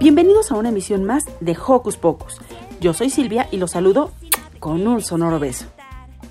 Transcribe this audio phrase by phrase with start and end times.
[0.00, 2.40] Bienvenidos a una emisión más de Hocus Pocus.
[2.80, 4.12] Yo soy Silvia y los saludo
[4.60, 5.66] con un sonoro beso.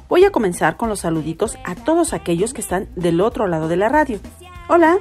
[0.07, 3.75] Voy a comenzar con los saluditos a todos aquellos que están del otro lado de
[3.75, 4.21] la radio.
[4.69, 4.99] Hola.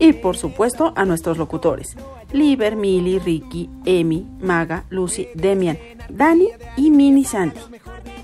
[0.00, 1.96] Y por supuesto a nuestros locutores.
[2.32, 7.60] Liber, Mili, Ricky, Emi, Maga, Lucy, Demian, Dani y Mini Santi.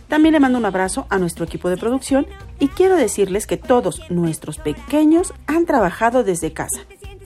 [0.08, 2.26] También le mando un abrazo a nuestro equipo de producción
[2.58, 6.80] y quiero decirles que todos nuestros pequeños han trabajado desde casa.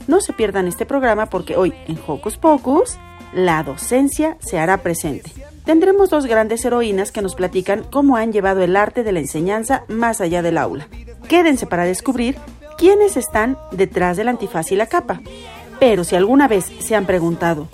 [0.07, 2.97] No se pierdan este programa porque hoy en Hocus Pocus
[3.33, 5.31] la docencia se hará presente.
[5.65, 9.83] Tendremos dos grandes heroínas que nos platican cómo han llevado el arte de la enseñanza
[9.87, 10.87] más allá del aula.
[11.27, 12.37] Quédense para descubrir
[12.77, 15.21] quiénes están detrás del antifaz y la capa.
[15.79, 17.67] Pero si alguna vez se han preguntado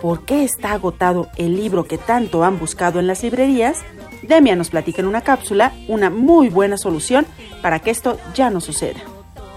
[0.00, 3.82] por qué está agotado el libro que tanto han buscado en las librerías,
[4.22, 7.26] Demia nos platica en una cápsula una muy buena solución
[7.62, 9.00] para que esto ya no suceda.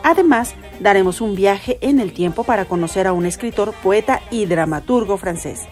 [0.03, 5.17] Además, daremos un viaje en el tiempo para conocer a un escritor, poeta y dramaturgo
[5.17, 5.67] francés.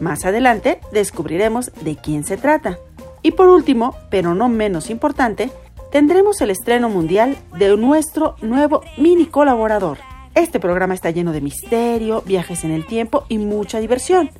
[0.00, 2.78] Más adelante descubriremos de quién se trata.
[3.22, 5.50] Y por último, pero no menos importante,
[5.90, 9.98] tendremos el estreno mundial de nuestro nuevo mini colaborador.
[10.34, 14.30] Este programa está lleno de misterio, viajes en el tiempo y mucha diversión.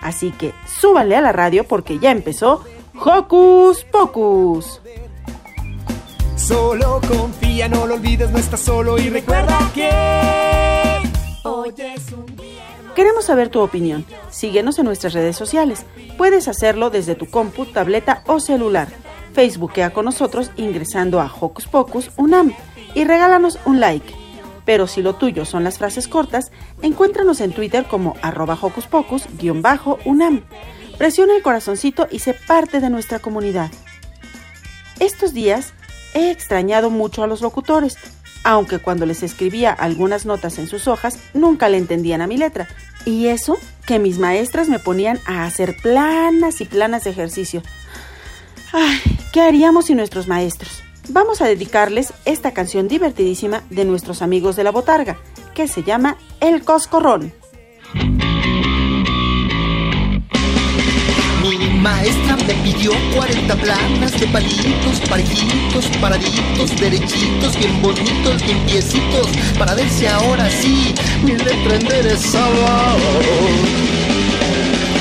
[0.00, 2.64] Así que súbanle a la radio porque ya empezó
[2.94, 4.80] Hocus Pocus.
[6.48, 9.90] Solo confía, no lo olvides, no estás solo y recuerda que
[11.42, 12.64] hoy es un día.
[12.96, 14.06] Queremos saber tu opinión.
[14.30, 15.84] Síguenos en nuestras redes sociales.
[16.16, 18.88] Puedes hacerlo desde tu compu, tableta o celular.
[19.34, 21.68] Facebookea con nosotros ingresando a Hocus
[22.94, 24.10] y regálanos un like.
[24.64, 26.50] Pero si lo tuyo son las frases cortas,
[26.80, 30.44] encuéntranos en Twitter como arroba Hocus Pocus-Unam.
[30.96, 33.70] Presiona el corazoncito y sé parte de nuestra comunidad.
[34.98, 35.74] Estos días
[36.14, 37.96] he extrañado mucho a los locutores,
[38.44, 42.68] aunque cuando les escribía algunas notas en sus hojas nunca le entendían a mi letra.
[43.04, 47.62] Y eso que mis maestras me ponían a hacer planas y planas de ejercicio.
[48.72, 49.00] Ay,
[49.32, 50.82] ¿qué haríamos sin nuestros maestros?
[51.10, 55.16] Vamos a dedicarles esta canción divertidísima de nuestros amigos de la botarga,
[55.54, 57.32] que se llama El Coscorrón.
[61.90, 69.28] Maestra me pidió 40 planas de palitos, parejitos, paraditos, derechitos, bien bonitos, limpiecitos,
[69.58, 72.96] para ver si ahora sí mi letra enderezaba.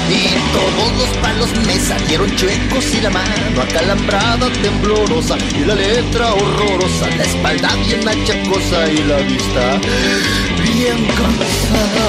[0.10, 0.24] Y
[0.56, 7.10] todos los palos me salieron chuecos y la mano acalambrada, temblorosa, y la letra horrorosa,
[7.18, 9.80] la espalda bien achacosa y la vista
[10.64, 12.08] bien cansada.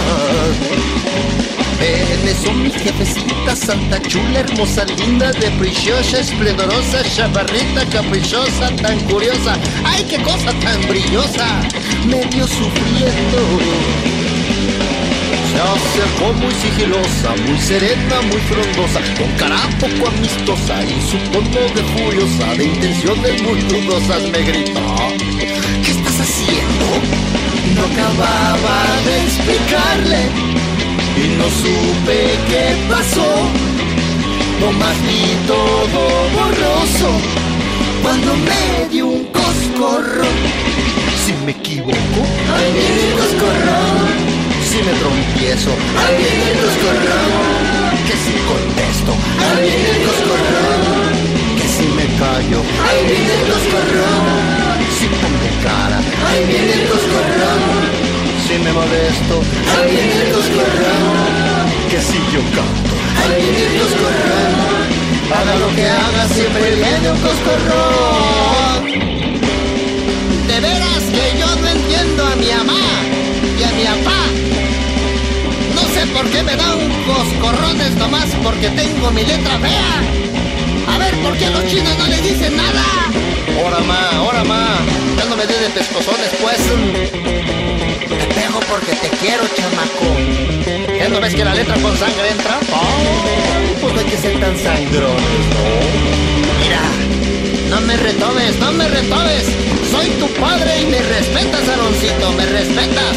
[1.81, 9.56] En eso mi jefecita, santa chula, hermosa, linda, de preciosa, esplendorosa, chaparrita, caprichosa, tan curiosa,
[9.84, 11.47] ay qué cosa tan brillosa,
[12.05, 13.39] medio sufriendo.
[15.53, 21.60] Se acercó muy sigilosa, muy serena, muy frondosa, con cara poco amistosa y su tono
[21.75, 24.81] de furiosa, de intenciones muy dudosas me gritó.
[25.84, 26.86] ¿Qué estás haciendo?
[27.77, 30.67] No acababa de explicarle
[31.18, 33.30] y no supe qué pasó.
[34.60, 36.03] Nomás vi todo
[36.36, 37.10] borroso
[38.03, 40.38] cuando me dio un coscorrón.
[41.24, 42.20] Si me equivoco,
[42.74, 44.38] viene el coscorrón.
[44.68, 45.70] Si me trompiezo,
[46.18, 47.59] viene el coscorrón.
[48.06, 49.12] Que si contesto,
[49.60, 51.12] viene el coscorrón.
[51.59, 52.60] Que si me callo,
[53.06, 54.59] viene el coscorrón.
[54.98, 56.00] Si pongo cara,
[56.47, 57.97] viene el coscorrón
[58.48, 59.34] si me molesto.
[59.77, 62.95] Hay niñitos corran, que si yo canto.
[63.21, 64.89] Hay niñitos corran,
[65.36, 68.80] haga lo que haga, siempre viene un coscorrón.
[70.48, 72.84] De veras que yo no entiendo a mi mamá
[73.59, 74.21] y a mi papá.
[75.74, 80.28] No sé por qué me da un coscorrón, es nomás porque tengo mi letra fea.
[80.88, 82.84] A ver, ¿por qué los chinos no le dicen nada?
[83.62, 84.78] Ahora ma, ahora ma,
[85.16, 86.58] ya no me des de pescozones pues.
[88.08, 90.08] Te pego porque te quiero, chamaco.
[90.98, 92.58] ¿Ya no ves que la letra con sangre entra?
[92.72, 95.64] Oh, pues no hay que ser tan sangrones, ¿no?
[96.60, 96.82] Mira,
[97.70, 99.46] no me retobes, no me retobes.
[99.90, 103.16] Soy tu padre y me respetas, Aroncito, me respetas.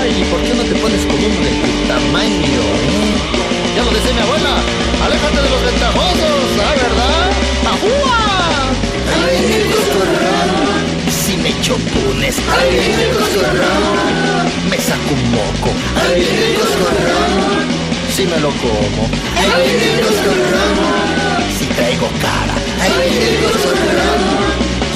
[0.00, 3.41] Ay, ¿por qué no te pones con uno de tu tamaño?
[3.74, 4.54] Ya lo decía mi abuela,
[5.02, 7.32] aléjate de los ventajosos, ¿la verdad?
[7.72, 8.32] ¡Ajúa!
[9.24, 10.82] Ay, el coscorrón.
[11.08, 12.32] Si me choco un Ay,
[13.02, 14.44] el coscorrón.
[14.68, 15.70] Me saco un moco.
[16.04, 17.64] Ay, el coscorrón.
[18.14, 19.08] Si me lo como.
[19.36, 20.76] Ay, el coscorrón.
[21.58, 22.54] Si traigo cara.
[22.78, 24.20] Ay, el coscorrón.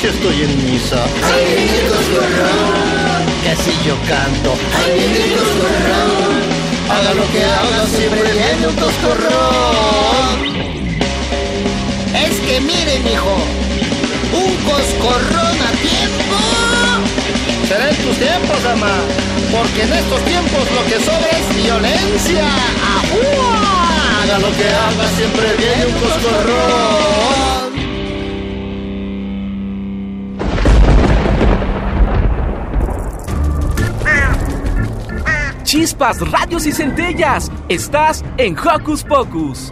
[0.00, 1.02] Si estoy en misa.
[1.32, 3.24] Ay, el coscorrón.
[3.42, 4.54] Que si yo canto.
[4.84, 6.75] Ay, el coscorrón.
[6.88, 10.36] Haga lo que haga, siempre viene un coscorrón.
[12.14, 13.36] Es que miren, hijo,
[14.32, 16.36] un coscorrón a tiempo.
[17.68, 18.94] Será en tus tiempos, ama,
[19.50, 22.46] porque en estos tiempos lo que sobra es violencia.
[22.96, 24.22] ¡Ajúa!
[24.22, 27.65] Haga lo que haga, siempre viene un coscorrón.
[35.76, 37.52] Chispas, radios y centellas.
[37.68, 39.68] Estás en Hocus Pocus.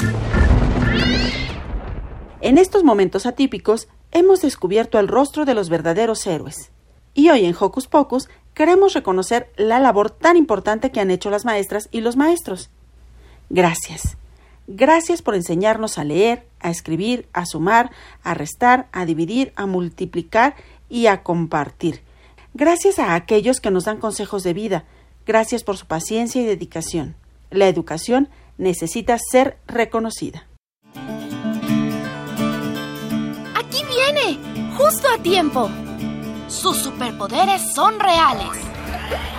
[2.43, 6.71] En estos momentos atípicos hemos descubierto el rostro de los verdaderos héroes.
[7.15, 11.47] Y hoy en Hocus Pocus queremos reconocer la labor tan importante que han hecho las
[11.47, 12.69] maestras y los maestros.
[13.49, 14.19] Gracias.
[14.67, 17.91] Gracias por enseñarnos a leer, a escribir, a sumar,
[18.23, 20.55] a restar, a dividir, a multiplicar
[20.91, 22.03] y a compartir.
[22.53, 24.85] Gracias a aquellos que nos dan consejos de vida.
[25.26, 27.17] Gracias por su paciencia y dedicación.
[27.50, 28.29] La educación
[28.59, 30.47] necesita ser reconocida.
[33.55, 34.38] Aquí viene,
[34.76, 35.71] justo a tiempo.
[36.49, 38.49] Sus superpoderes son reales.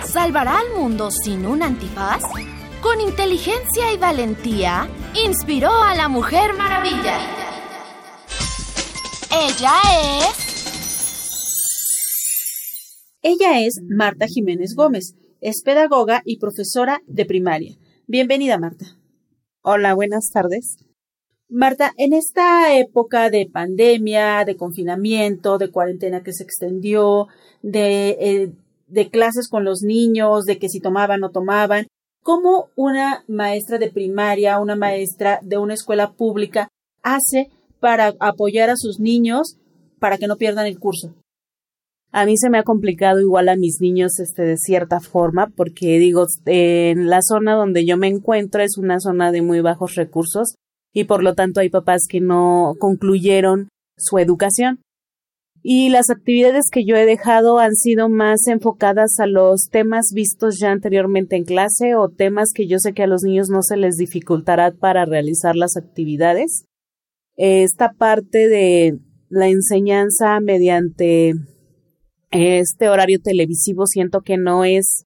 [0.04, 2.22] ¿Salvará al mundo sin un antifaz?
[2.82, 4.88] Con inteligencia y valentía,
[5.24, 7.18] inspiró a la Mujer Maravilla.
[9.30, 9.74] Ella
[10.20, 10.46] es...
[13.22, 15.14] Ella es Marta Jiménez Gómez.
[15.40, 17.76] Es pedagoga y profesora de primaria.
[18.06, 18.86] Bienvenida, Marta.
[19.62, 20.78] Hola, buenas tardes.
[21.50, 27.28] Marta, en esta época de pandemia, de confinamiento, de cuarentena que se extendió,
[27.60, 28.52] de, eh,
[28.86, 31.86] de clases con los niños, de que si tomaban o tomaban,
[32.22, 36.68] ¿cómo una maestra de primaria, una maestra de una escuela pública
[37.02, 39.58] hace para apoyar a sus niños
[40.00, 41.14] para que no pierdan el curso?
[42.18, 45.98] A mí se me ha complicado igual a mis niños este de cierta forma porque
[45.98, 50.54] digo en la zona donde yo me encuentro es una zona de muy bajos recursos
[50.94, 53.68] y por lo tanto hay papás que no concluyeron
[53.98, 54.80] su educación.
[55.62, 60.58] Y las actividades que yo he dejado han sido más enfocadas a los temas vistos
[60.58, 63.76] ya anteriormente en clase o temas que yo sé que a los niños no se
[63.76, 66.64] les dificultará para realizar las actividades.
[67.36, 71.34] Esta parte de la enseñanza mediante
[72.36, 75.04] este horario televisivo siento que no es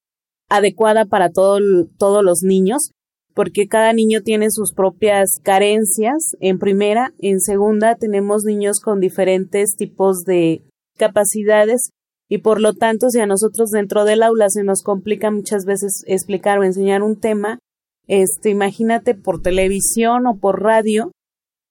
[0.49, 1.59] adecuada para todo,
[1.99, 2.93] todos los niños
[3.35, 9.77] porque cada niño tiene sus propias carencias en primera, en segunda tenemos niños con diferentes
[9.77, 10.63] tipos de
[10.99, 11.91] capacidades
[12.29, 16.03] y por lo tanto si a nosotros dentro del aula se nos complica muchas veces
[16.07, 17.59] explicar o enseñar un tema,
[18.07, 21.13] este imagínate por televisión o por radio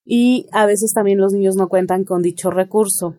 [0.04, 3.16] y a veces también los niños no cuentan con dicho recurso.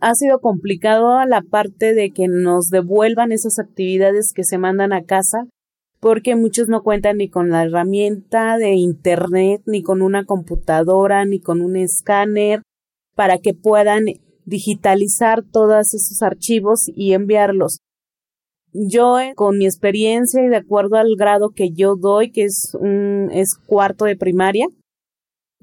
[0.00, 5.04] Ha sido complicado la parte de que nos devuelvan esas actividades que se mandan a
[5.04, 5.46] casa
[6.00, 11.40] porque muchos no cuentan ni con la herramienta de Internet, ni con una computadora, ni
[11.40, 12.62] con un escáner,
[13.14, 14.06] para que puedan
[14.46, 17.80] digitalizar todos esos archivos y enviarlos.
[18.72, 22.72] Yo, eh, con mi experiencia y de acuerdo al grado que yo doy, que es
[22.80, 24.66] un es cuarto de primaria,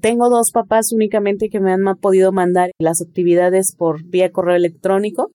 [0.00, 5.30] tengo dos papás únicamente que me han podido mandar las actividades por vía correo electrónico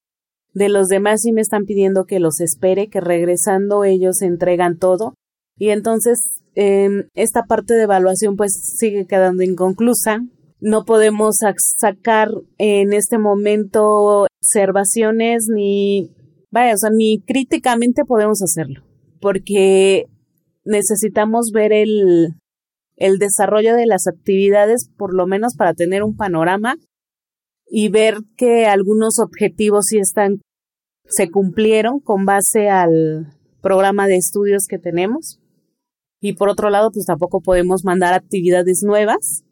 [0.53, 5.15] de los demás sí me están pidiendo que los espere, que regresando ellos entregan todo.
[5.57, 10.19] Y entonces eh, esta parte de evaluación pues sigue quedando inconclusa.
[10.59, 11.37] No podemos
[11.79, 16.11] sacar en este momento observaciones ni,
[16.51, 18.81] vaya, o sea, ni críticamente podemos hacerlo,
[19.19, 20.05] porque
[20.63, 22.35] necesitamos ver el,
[22.95, 26.75] el desarrollo de las actividades, por lo menos para tener un panorama
[27.67, 30.41] y ver que algunos objetivos sí están
[31.05, 35.39] se cumplieron con base al programa de estudios que tenemos.
[36.21, 39.43] Y por otro lado, pues tampoco podemos mandar actividades nuevas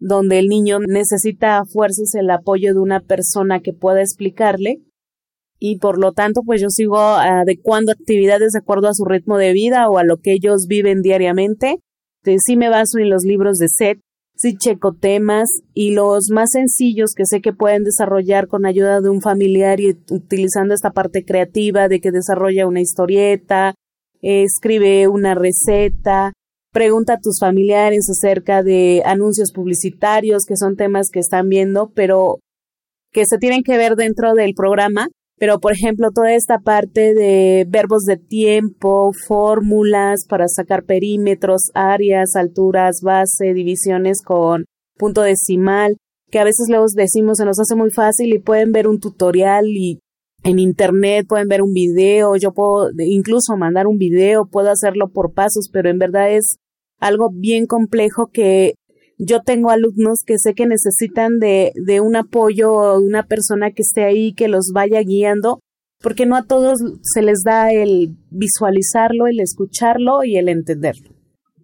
[0.00, 4.80] donde el niño necesita a fuerzas el apoyo de una persona que pueda explicarle
[5.58, 9.52] y por lo tanto pues yo sigo adecuando actividades de acuerdo a su ritmo de
[9.52, 11.76] vida o a lo que ellos viven diariamente.
[12.22, 13.98] Entonces, sí me baso en los libros de SET,
[14.36, 19.10] sí checo temas y los más sencillos que sé que pueden desarrollar con ayuda de
[19.10, 23.74] un familiar y utilizando esta parte creativa de que desarrolla una historieta,
[24.22, 26.32] escribe una receta,
[26.72, 32.38] pregunta a tus familiares acerca de anuncios publicitarios, que son temas que están viendo, pero
[33.12, 35.08] que se tienen que ver dentro del programa.
[35.40, 42.36] Pero, por ejemplo, toda esta parte de verbos de tiempo, fórmulas para sacar perímetros, áreas,
[42.36, 44.66] alturas, base, divisiones con
[44.98, 45.96] punto decimal,
[46.30, 49.64] que a veces luego decimos se nos hace muy fácil y pueden ver un tutorial
[49.68, 50.00] y
[50.44, 55.32] en internet pueden ver un video, yo puedo incluso mandar un video, puedo hacerlo por
[55.32, 56.56] pasos, pero en verdad es
[56.98, 58.74] algo bien complejo que
[59.22, 64.04] yo tengo alumnos que sé que necesitan de, de un apoyo una persona que esté
[64.04, 65.60] ahí, que los vaya guiando,
[66.00, 71.10] porque no a todos se les da el visualizarlo, el escucharlo y el entenderlo.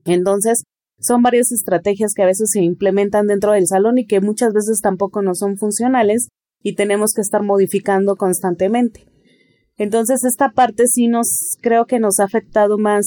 [0.05, 0.65] Entonces,
[1.01, 4.81] son varias estrategias que a veces se implementan dentro del salón y que muchas veces
[4.83, 6.29] tampoco no son funcionales
[6.63, 9.07] y tenemos que estar modificando constantemente.
[9.79, 13.07] Entonces, esta parte sí nos creo que nos ha afectado más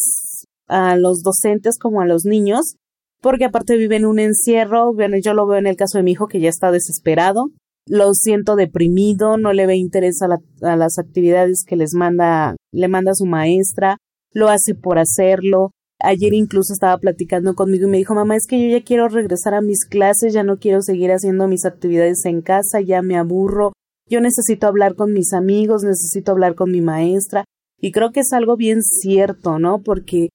[0.67, 2.75] a los docentes como a los niños,
[3.21, 6.27] porque aparte viven un encierro, bueno, yo lo veo en el caso de mi hijo
[6.27, 7.49] que ya está desesperado,
[7.85, 12.87] lo siento deprimido, no le ve interés a, a las actividades que les manda, le
[12.87, 13.97] manda su maestra,
[14.31, 15.71] lo hace por hacerlo,
[16.01, 19.53] Ayer incluso estaba platicando conmigo y me dijo, mamá, es que yo ya quiero regresar
[19.53, 23.73] a mis clases, ya no quiero seguir haciendo mis actividades en casa, ya me aburro,
[24.09, 27.43] yo necesito hablar con mis amigos, necesito hablar con mi maestra.
[27.81, 29.81] Y creo que es algo bien cierto, ¿no?
[29.83, 30.29] Porque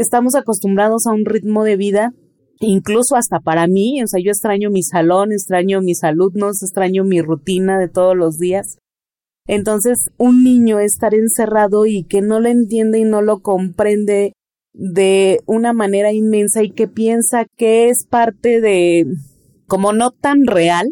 [0.00, 2.12] estamos acostumbrados a un ritmo de vida,
[2.60, 7.20] incluso hasta para mí, o sea, yo extraño mi salón, extraño mis alumnos, extraño mi
[7.20, 8.78] rutina de todos los días.
[9.46, 14.32] Entonces, un niño estar encerrado y que no lo entiende y no lo comprende
[14.72, 19.06] de una manera inmensa y que piensa que es parte de
[19.66, 20.88] como no tan real.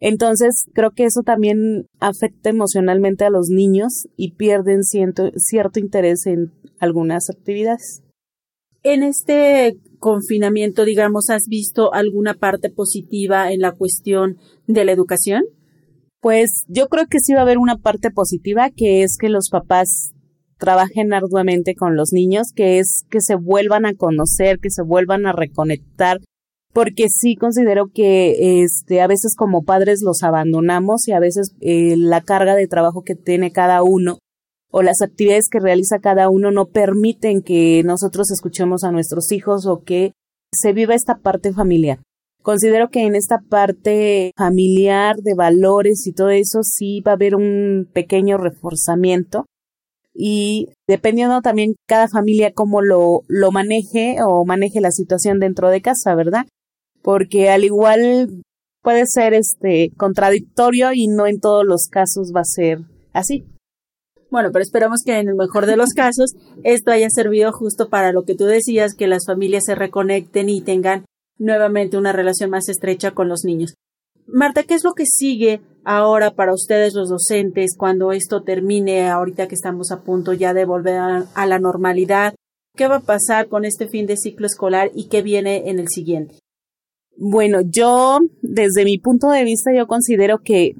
[0.00, 6.52] Entonces creo que eso también afecta emocionalmente a los niños y pierden cierto interés en
[6.78, 8.03] algunas actividades.
[8.86, 14.36] En este confinamiento, digamos, ¿has visto alguna parte positiva en la cuestión
[14.66, 15.44] de la educación?
[16.20, 19.48] Pues yo creo que sí va a haber una parte positiva, que es que los
[19.48, 20.12] papás
[20.58, 25.24] trabajen arduamente con los niños, que es que se vuelvan a conocer, que se vuelvan
[25.24, 26.18] a reconectar,
[26.74, 31.94] porque sí considero que este a veces como padres los abandonamos y a veces eh,
[31.96, 34.18] la carga de trabajo que tiene cada uno
[34.76, 39.66] o las actividades que realiza cada uno no permiten que nosotros escuchemos a nuestros hijos
[39.66, 40.14] o que
[40.52, 42.00] se viva esta parte familiar.
[42.42, 47.36] Considero que en esta parte familiar de valores y todo eso sí va a haber
[47.36, 49.46] un pequeño reforzamiento
[50.12, 55.82] y dependiendo también cada familia cómo lo, lo maneje o maneje la situación dentro de
[55.82, 56.46] casa, ¿verdad?
[57.00, 58.42] Porque al igual
[58.82, 62.78] puede ser este contradictorio y no en todos los casos va a ser
[63.12, 63.44] así.
[64.34, 68.10] Bueno, pero esperamos que en el mejor de los casos esto haya servido justo para
[68.10, 71.04] lo que tú decías, que las familias se reconecten y tengan
[71.38, 73.74] nuevamente una relación más estrecha con los niños.
[74.26, 79.46] Marta, ¿qué es lo que sigue ahora para ustedes los docentes cuando esto termine, ahorita
[79.46, 82.34] que estamos a punto ya de volver a, la normalidad?
[82.74, 85.86] ¿Qué va a pasar con este fin de ciclo escolar y qué viene en el
[85.86, 86.34] siguiente?
[87.16, 90.74] Bueno, yo, desde mi punto de vista, yo considero que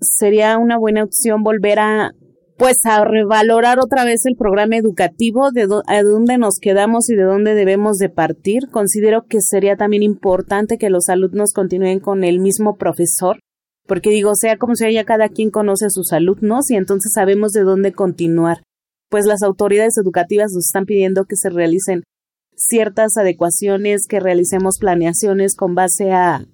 [0.00, 2.10] sería una buena opción volver a
[2.58, 7.54] pues a revalorar otra vez el programa educativo, de dónde nos quedamos y de dónde
[7.54, 8.68] debemos de partir.
[8.72, 13.38] Considero que sería también importante que los alumnos continúen con el mismo profesor,
[13.86, 17.52] porque digo, sea como sea, ya cada quien conoce a sus alumnos y entonces sabemos
[17.52, 18.58] de dónde continuar.
[19.08, 22.02] Pues las autoridades educativas nos están pidiendo que se realicen
[22.56, 26.44] ciertas adecuaciones, que realicemos planeaciones con base a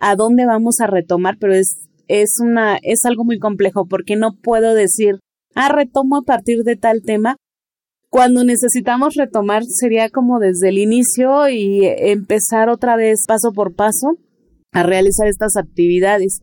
[0.00, 4.32] a dónde vamos a retomar, pero es es una es algo muy complejo porque no
[4.42, 5.20] puedo decir
[5.54, 7.36] ah, retomo a partir de tal tema.
[8.10, 14.18] Cuando necesitamos retomar sería como desde el inicio y empezar otra vez paso por paso
[14.72, 16.40] a realizar estas actividades.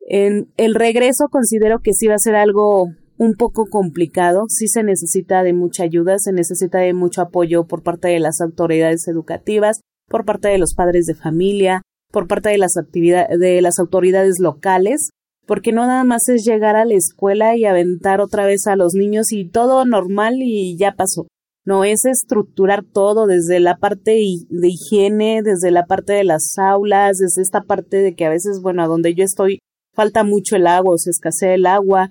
[0.00, 4.82] En el regreso considero que sí va a ser algo un poco complicado, sí se
[4.82, 9.80] necesita de mucha ayuda, se necesita de mucho apoyo por parte de las autoridades educativas,
[10.08, 15.10] por parte de los padres de familia, por parte de las de las autoridades locales
[15.48, 18.92] porque no nada más es llegar a la escuela y aventar otra vez a los
[18.92, 21.26] niños y todo normal y ya pasó.
[21.64, 27.18] no es estructurar todo desde la parte de higiene, desde la parte de las aulas,
[27.18, 29.58] desde esta parte de que a veces, bueno, a donde yo estoy
[29.94, 32.10] falta mucho el agua o se escasea el agua.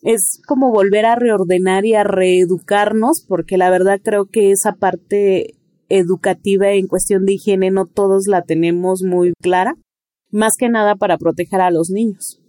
[0.00, 5.54] Es como volver a reordenar y a reeducarnos, porque la verdad creo que esa parte
[5.90, 9.74] educativa en cuestión de higiene no todos la tenemos muy clara,
[10.30, 12.43] más que nada para proteger a los niños.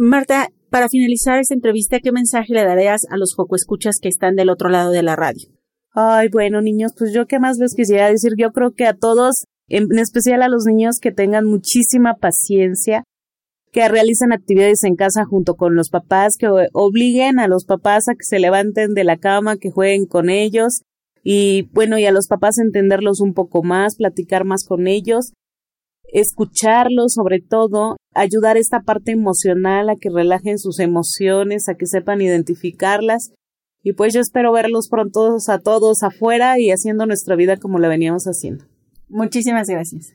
[0.00, 4.36] Marta, para finalizar esta entrevista, ¿qué mensaje le darías a los Joco Escuchas que están
[4.36, 5.48] del otro lado de la radio?
[5.92, 9.46] Ay, bueno, niños, pues yo qué más les quisiera decir, yo creo que a todos,
[9.66, 13.02] en especial a los niños, que tengan muchísima paciencia,
[13.72, 18.12] que realicen actividades en casa junto con los papás, que obliguen a los papás a
[18.12, 20.82] que se levanten de la cama, que jueguen con ellos
[21.24, 25.32] y bueno, y a los papás entenderlos un poco más, platicar más con ellos,
[26.12, 32.20] escucharlos sobre todo, ayudar esta parte emocional a que relajen sus emociones, a que sepan
[32.20, 33.32] identificarlas.
[33.82, 37.88] Y pues yo espero verlos pronto a todos afuera y haciendo nuestra vida como la
[37.88, 38.64] veníamos haciendo.
[39.08, 40.14] Muchísimas gracias.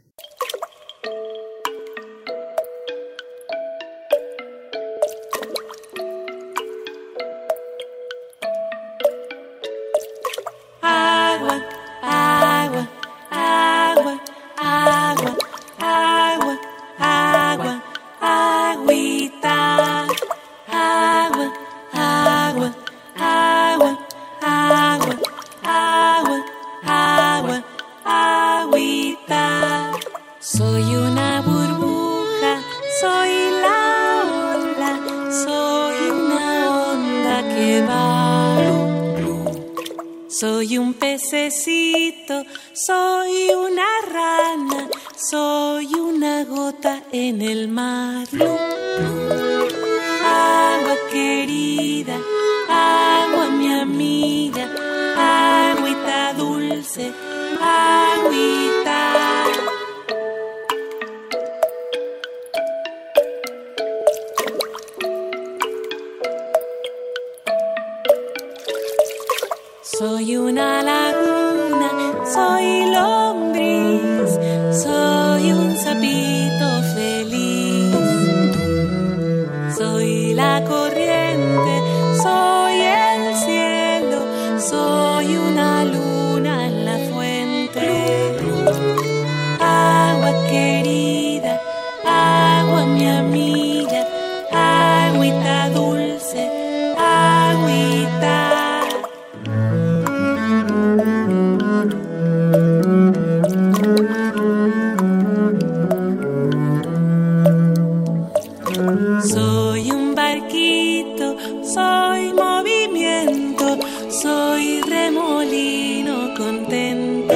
[116.35, 117.33] Contento.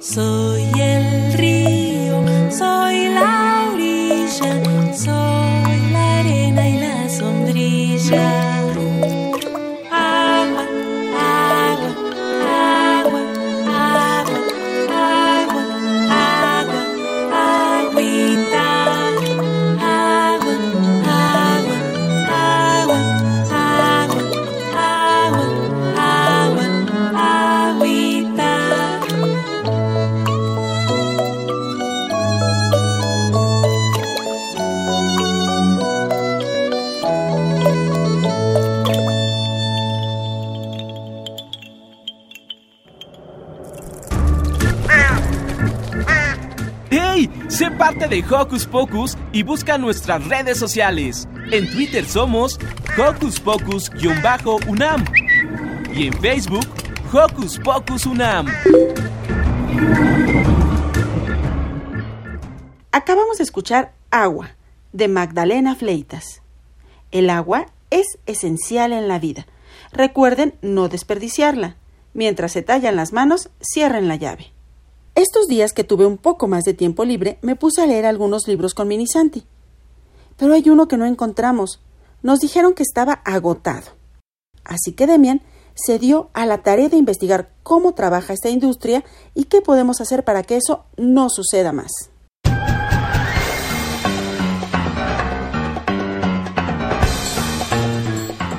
[0.00, 0.51] Soy
[48.52, 51.26] Hocus Pocus y busca nuestras redes sociales.
[51.50, 52.60] En Twitter somos
[52.98, 55.06] Hocus Pocus-UNAM
[55.94, 56.66] y en Facebook
[57.10, 58.48] Hocus Pocus UNAM.
[62.90, 64.50] Acabamos de escuchar Agua,
[64.92, 66.42] de Magdalena Fleitas.
[67.10, 69.46] El agua es esencial en la vida.
[69.92, 71.76] Recuerden no desperdiciarla.
[72.12, 74.52] Mientras se tallan las manos, cierren la llave.
[75.14, 78.48] Estos días que tuve un poco más de tiempo libre, me puse a leer algunos
[78.48, 79.44] libros con Minisanti.
[80.38, 81.80] Pero hay uno que no encontramos.
[82.22, 83.90] Nos dijeron que estaba agotado.
[84.64, 85.42] Así que Demian
[85.74, 90.24] se dio a la tarea de investigar cómo trabaja esta industria y qué podemos hacer
[90.24, 91.92] para que eso no suceda más.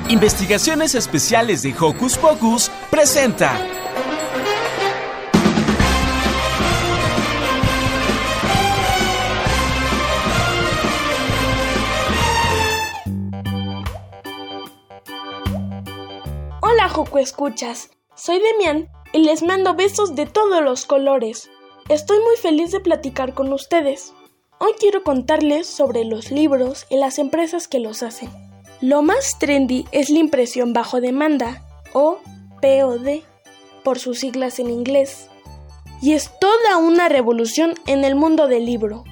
[0.08, 3.58] Investigaciones Especiales de Hocus Pocus presenta.
[16.94, 17.90] Joco Escuchas.
[18.14, 21.50] Soy Demian y les mando besos de todos los colores.
[21.88, 24.12] Estoy muy feliz de platicar con ustedes.
[24.60, 28.30] Hoy quiero contarles sobre los libros y las empresas que los hacen.
[28.80, 32.20] Lo más trendy es la impresión bajo demanda, o
[32.62, 33.24] POD,
[33.82, 35.28] por sus siglas en inglés.
[36.00, 39.02] Y es toda una revolución en el mundo del libro.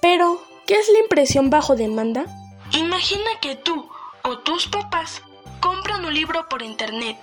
[0.00, 2.26] Pero, ¿qué es la impresión bajo demanda?
[2.72, 3.88] Imagina que tú
[4.22, 5.20] o tus papás
[5.64, 7.16] compran un libro por internet.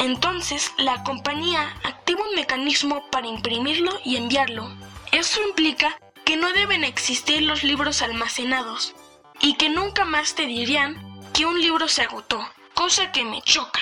[0.00, 4.66] Entonces, la compañía activa un mecanismo para imprimirlo y enviarlo.
[5.12, 8.96] Eso implica que no deben existir los libros almacenados
[9.40, 10.96] y que nunca más te dirían
[11.32, 12.40] que un libro se agotó,
[12.74, 13.78] cosa que me choca.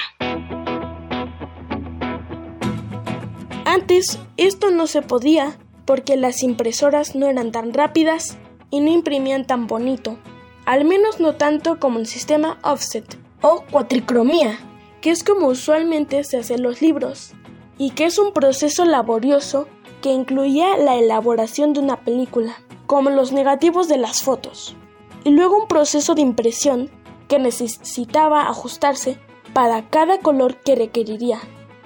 [3.64, 8.36] Antes esto no se podía porque las impresoras no eran tan rápidas
[8.68, 10.18] y no imprimían tan bonito,
[10.66, 14.58] al menos no tanto como el sistema offset o cuatricromía,
[15.00, 17.34] que es como usualmente se hacen los libros,
[17.76, 19.68] y que es un proceso laborioso
[20.00, 24.76] que incluía la elaboración de una película, como los negativos de las fotos,
[25.24, 26.90] y luego un proceso de impresión
[27.28, 29.18] que necesitaba ajustarse
[29.52, 31.38] para cada color que requeriría.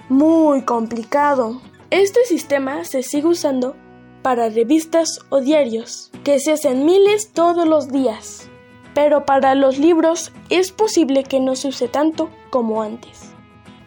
[0.09, 1.61] Muy complicado.
[1.91, 3.77] Este sistema se sigue usando
[4.23, 8.49] para revistas o diarios, que se hacen miles todos los días.
[8.97, 13.31] Pero para los libros es posible que no se use tanto como antes.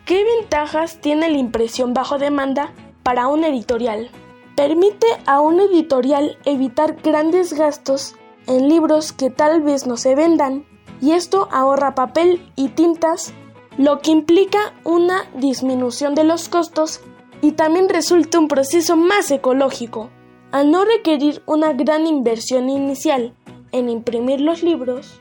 [0.05, 4.11] ¿Qué ventajas tiene la impresión bajo demanda para un editorial?
[4.55, 10.67] Permite a un editorial evitar grandes gastos en libros que tal vez no se vendan,
[11.01, 13.33] y esto ahorra papel y tintas,
[13.79, 17.01] lo que implica una disminución de los costos
[17.41, 20.11] y también resulta un proceso más ecológico.
[20.51, 23.33] Al no requerir una gran inversión inicial
[23.71, 25.19] en imprimir los libros,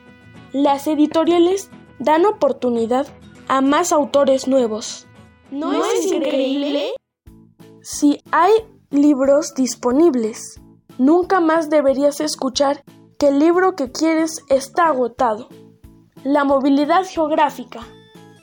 [0.53, 3.07] las editoriales dan oportunidad
[3.47, 5.07] a más autores nuevos.
[5.51, 6.93] ¿No, es increíble?
[7.81, 8.51] Si hay
[8.89, 10.61] libros disponibles,
[10.97, 12.83] nunca más deberías escuchar
[13.17, 15.49] que el libro que quieres está agotado.
[16.23, 17.81] La movilidad geográfica.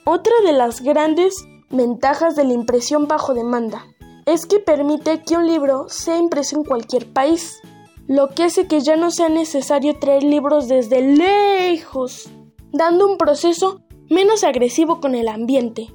[0.05, 1.35] Otra de las grandes
[1.69, 3.85] ventajas de la impresión bajo demanda
[4.25, 7.61] es que permite que un libro sea impreso en cualquier país,
[8.07, 12.29] lo que hace que ya no sea necesario traer libros desde lejos,
[12.71, 15.93] dando un proceso menos agresivo con el ambiente.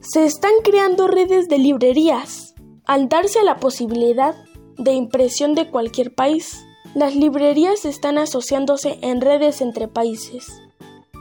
[0.00, 2.54] Se están creando redes de librerías.
[2.84, 4.36] Al darse la posibilidad
[4.76, 10.46] de impresión de cualquier país, las librerías están asociándose en redes entre países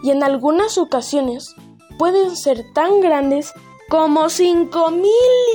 [0.03, 1.55] y en algunas ocasiones
[1.97, 3.53] pueden ser tan grandes
[3.89, 5.03] como 5.000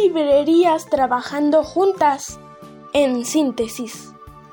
[0.02, 2.38] librerías trabajando juntas.
[2.92, 4.09] En síntesis,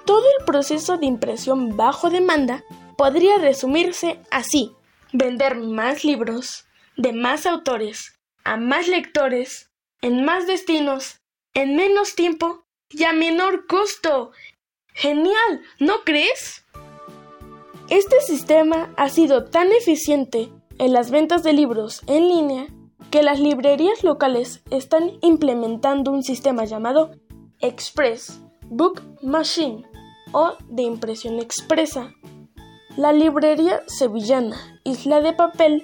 [0.08, 2.64] todo el proceso de impresión bajo demanda
[2.98, 4.72] podría resumirse así.
[5.12, 6.66] Vender más libros,
[6.96, 9.70] de más autores, a más lectores,
[10.02, 11.20] en más destinos,
[11.54, 14.32] en menos tiempo y a menor costo.
[14.94, 16.66] Genial, ¿no crees?
[17.90, 22.68] Este sistema ha sido tan eficiente en las ventas de libros en línea
[23.12, 27.12] que las librerías locales están implementando un sistema llamado
[27.60, 28.40] Express
[28.70, 29.86] Book Machine
[30.70, 32.14] de impresión expresa.
[32.96, 35.84] La librería sevillana Isla de Papel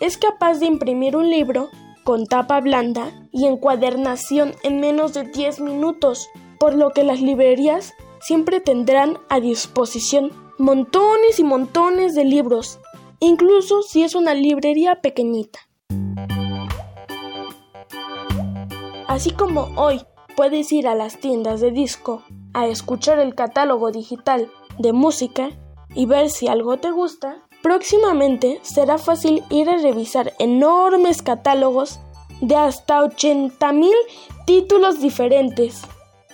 [0.00, 1.68] es capaz de imprimir un libro
[2.04, 6.28] con tapa blanda y encuadernación en menos de 10 minutos,
[6.58, 12.78] por lo que las librerías siempre tendrán a disposición montones y montones de libros,
[13.20, 15.60] incluso si es una librería pequeñita.
[19.06, 20.00] Así como hoy
[20.36, 22.22] puedes ir a las tiendas de disco
[22.54, 25.50] a escuchar el catálogo digital de música
[25.94, 32.00] y ver si algo te gusta, próximamente será fácil ir a revisar enormes catálogos
[32.40, 33.92] de hasta 80.000
[34.46, 35.82] títulos diferentes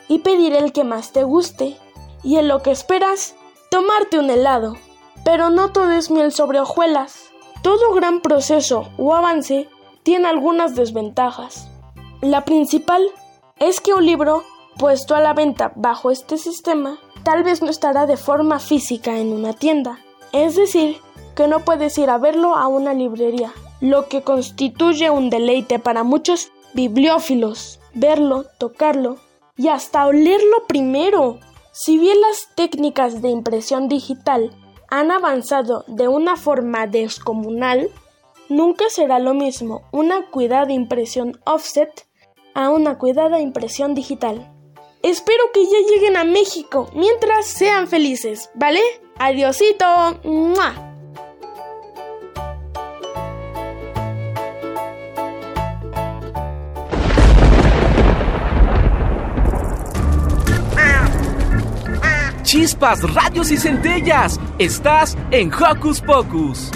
[0.09, 1.77] y pedir el que más te guste
[2.23, 3.35] y en lo que esperas
[3.71, 4.77] tomarte un helado.
[5.25, 7.31] Pero no todo es miel sobre hojuelas.
[7.63, 9.69] Todo gran proceso o avance
[10.03, 11.69] tiene algunas desventajas.
[12.23, 13.03] La principal
[13.61, 14.45] es que un libro
[14.79, 19.33] puesto a la venta bajo este sistema tal vez no estará de forma física en
[19.33, 19.99] una tienda,
[20.33, 20.99] es decir,
[21.35, 26.05] que no puedes ir a verlo a una librería, lo que constituye un deleite para
[26.05, 29.19] muchos bibliófilos, verlo, tocarlo
[29.57, 31.39] y hasta olerlo primero.
[31.73, 34.51] Si bien las técnicas de impresión digital
[34.89, 37.91] han avanzado de una forma descomunal,
[38.49, 42.08] nunca será lo mismo una cuidada impresión offset
[42.59, 44.53] a una cuidada impresión digital.
[45.05, 48.81] Espero que ya lleguen a México mientras sean felices, ¿vale?
[49.17, 49.87] Adiosito.
[50.25, 50.85] ¡Mua!
[62.43, 64.41] chispas, radios y centellas.
[64.59, 66.71] Estás en Hocus Pocus.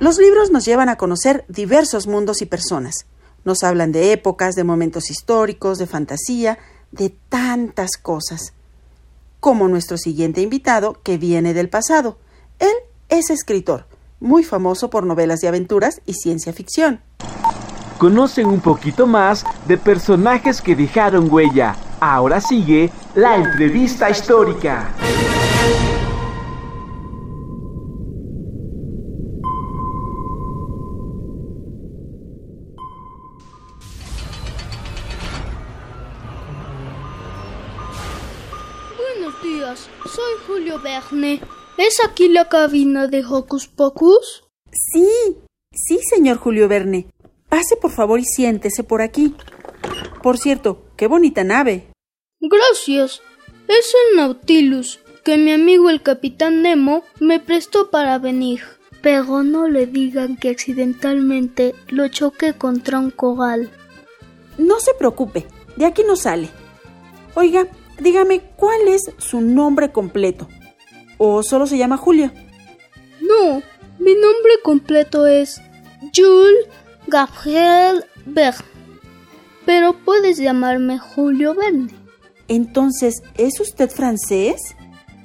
[0.00, 3.06] Los libros nos llevan a conocer diversos mundos y personas.
[3.44, 6.58] Nos hablan de épocas, de momentos históricos, de fantasía,
[6.92, 8.54] de tantas cosas.
[9.40, 12.18] Como nuestro siguiente invitado, que viene del pasado.
[12.58, 12.74] Él
[13.08, 13.86] es escritor,
[14.20, 17.00] muy famoso por novelas de aventuras y ciencia ficción.
[17.98, 21.76] Conocen un poquito más de personajes que dejaron huella.
[22.00, 24.94] Ahora sigue la entrevista histórica.
[41.76, 44.44] ¿Es aquí la cabina de Hocus Pocus?
[44.72, 45.08] Sí,
[45.72, 47.06] sí, señor Julio Verne.
[47.48, 49.34] Pase por favor y siéntese por aquí.
[50.22, 51.88] Por cierto, qué bonita nave.
[52.40, 53.22] Gracias.
[53.68, 58.60] Es el Nautilus que mi amigo el capitán Nemo me prestó para venir.
[59.02, 63.70] Pero no le digan que accidentalmente lo choqué contra un coral.
[64.56, 66.48] No se preocupe, de aquí no sale.
[67.34, 70.48] Oiga, dígame, ¿cuál es su nombre completo?
[71.18, 72.30] ¿O solo se llama Julio?
[73.20, 73.62] No,
[73.98, 75.60] mi nombre completo es
[76.14, 76.66] Jules
[77.06, 78.64] Gabriel Verne.
[79.64, 81.92] Pero puedes llamarme Julio Verne.
[82.48, 84.74] Entonces, ¿es usted francés?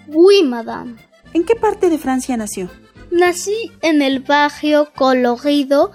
[0.08, 0.96] Oui, madame.
[1.34, 2.70] ¿En qué parte de Francia nació?
[3.12, 5.92] Nací en el barrio colorido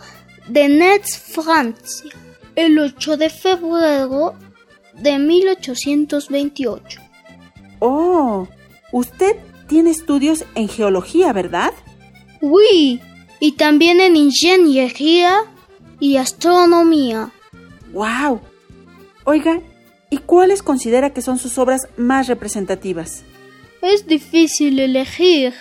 [0.49, 2.11] de Netz, Francia,
[2.55, 4.35] el 8 de febrero
[4.95, 7.01] de 1828.
[7.81, 8.47] Oh,
[8.93, 11.73] usted tiene estudios en geología, ¿verdad?
[12.41, 13.01] Oui,
[13.41, 15.45] y también en ingeniería
[16.01, 17.31] y astronomía.
[17.93, 18.41] ¡Wow!
[19.25, 19.61] Oiga,
[20.11, 23.23] ¿y cuáles considera que son sus obras más representativas?
[23.81, 25.55] Es difícil elegir,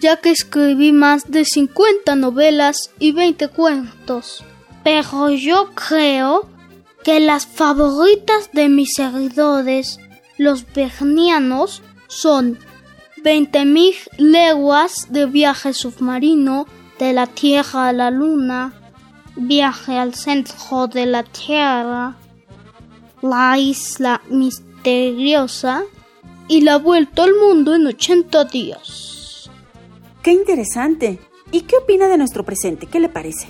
[0.00, 4.44] ya que escribí más de 50 novelas y 20 cuentos.
[4.82, 6.48] Pero yo creo
[7.04, 9.98] que las favoritas de mis seguidores,
[10.38, 12.58] los bernianos, son
[13.22, 16.66] 20.000 leguas de viaje submarino
[16.98, 18.72] de la Tierra a la Luna,
[19.36, 22.16] viaje al centro de la Tierra,
[23.22, 25.84] la isla misteriosa
[26.48, 29.50] y la vuelta al mundo en 80 días.
[30.22, 31.18] ¡Qué interesante!
[31.52, 32.86] ¿Y qué opina de nuestro presente?
[32.86, 33.48] ¿Qué le parece?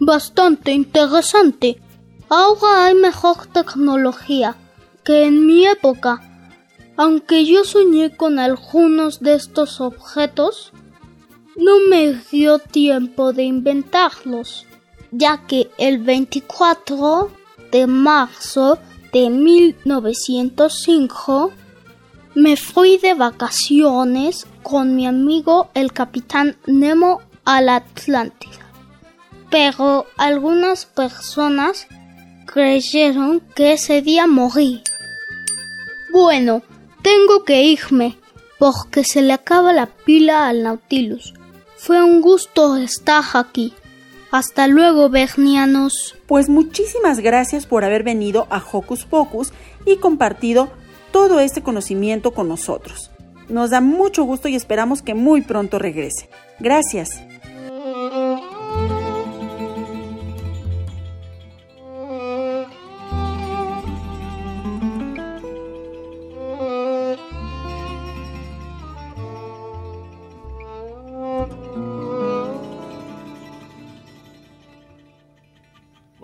[0.00, 1.80] Bastante interesante.
[2.28, 4.56] Ahora hay mejor tecnología
[5.04, 6.27] que en mi época.
[6.98, 10.72] Aunque yo soñé con algunos de estos objetos,
[11.56, 14.66] no me dio tiempo de inventarlos,
[15.12, 17.30] ya que el 24
[17.70, 18.80] de marzo
[19.12, 21.52] de 1905
[22.34, 28.72] me fui de vacaciones con mi amigo el capitán Nemo a la Atlántida.
[29.50, 31.86] Pero algunas personas
[32.52, 34.82] creyeron que ese día morí.
[36.12, 36.64] Bueno,
[37.08, 38.18] tengo que irme
[38.58, 41.32] porque se le acaba la pila al Nautilus.
[41.78, 43.72] Fue un gusto estar aquí.
[44.30, 46.16] Hasta luego, Bernianos.
[46.26, 49.54] Pues muchísimas gracias por haber venido a Hocus Pocus
[49.86, 50.68] y compartido
[51.10, 53.10] todo este conocimiento con nosotros.
[53.48, 56.28] Nos da mucho gusto y esperamos que muy pronto regrese.
[56.60, 57.22] Gracias.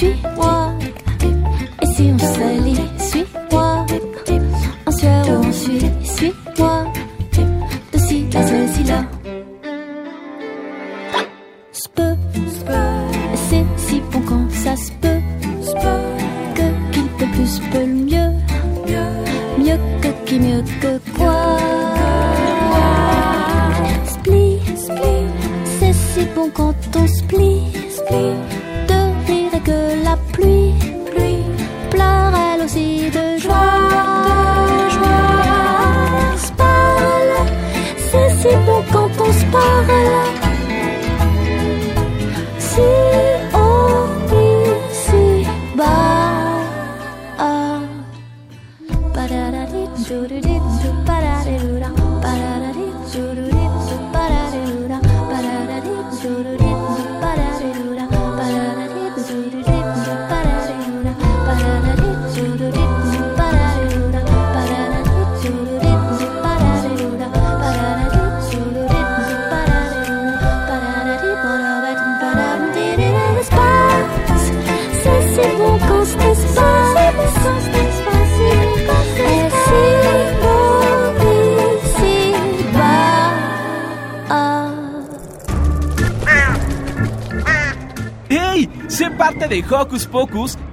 [0.00, 0.16] 去。
[0.34, 0.59] 我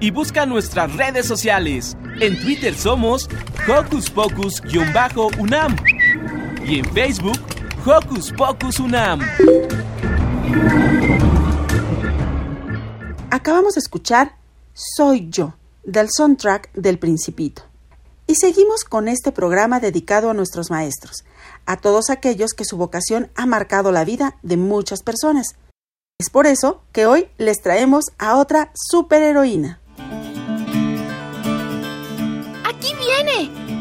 [0.07, 1.97] y busca nuestras redes sociales.
[2.21, 3.27] En Twitter somos
[3.67, 5.75] Hocus Pocus-UNAM
[6.65, 7.37] y en Facebook
[7.85, 8.81] Hocus Pocus.
[13.31, 14.37] Acabamos de escuchar
[14.73, 17.63] Soy yo, del soundtrack del Principito.
[18.27, 21.25] Y seguimos con este programa dedicado a nuestros maestros,
[21.65, 25.57] a todos aquellos que su vocación ha marcado la vida de muchas personas.
[26.17, 29.81] Es por eso que hoy les traemos a otra superheroína.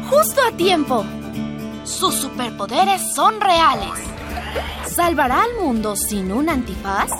[0.09, 1.05] Justo a tiempo.
[1.83, 3.99] Sus superpoderes son reales.
[4.89, 7.11] ¿Salvará al mundo sin un antifaz?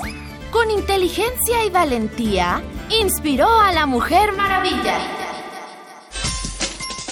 [0.51, 4.99] Con inteligencia y valentía, inspiró a la Mujer Maravilla.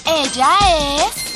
[0.06, 0.48] Ella
[0.98, 1.26] es...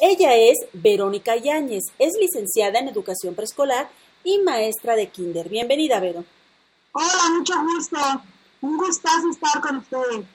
[0.00, 3.88] Ella es Verónica Yáñez, es licenciada en educación preescolar
[4.22, 5.48] y maestra de kinder.
[5.48, 6.24] Bienvenida, Vero.
[6.92, 7.96] Hola, mucho gusto.
[8.60, 10.26] Un gustazo estar con ustedes.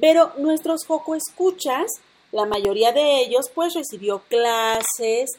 [0.00, 1.86] Pero nuestros Joco escuchas,
[2.32, 5.30] la mayoría de ellos pues recibió clases,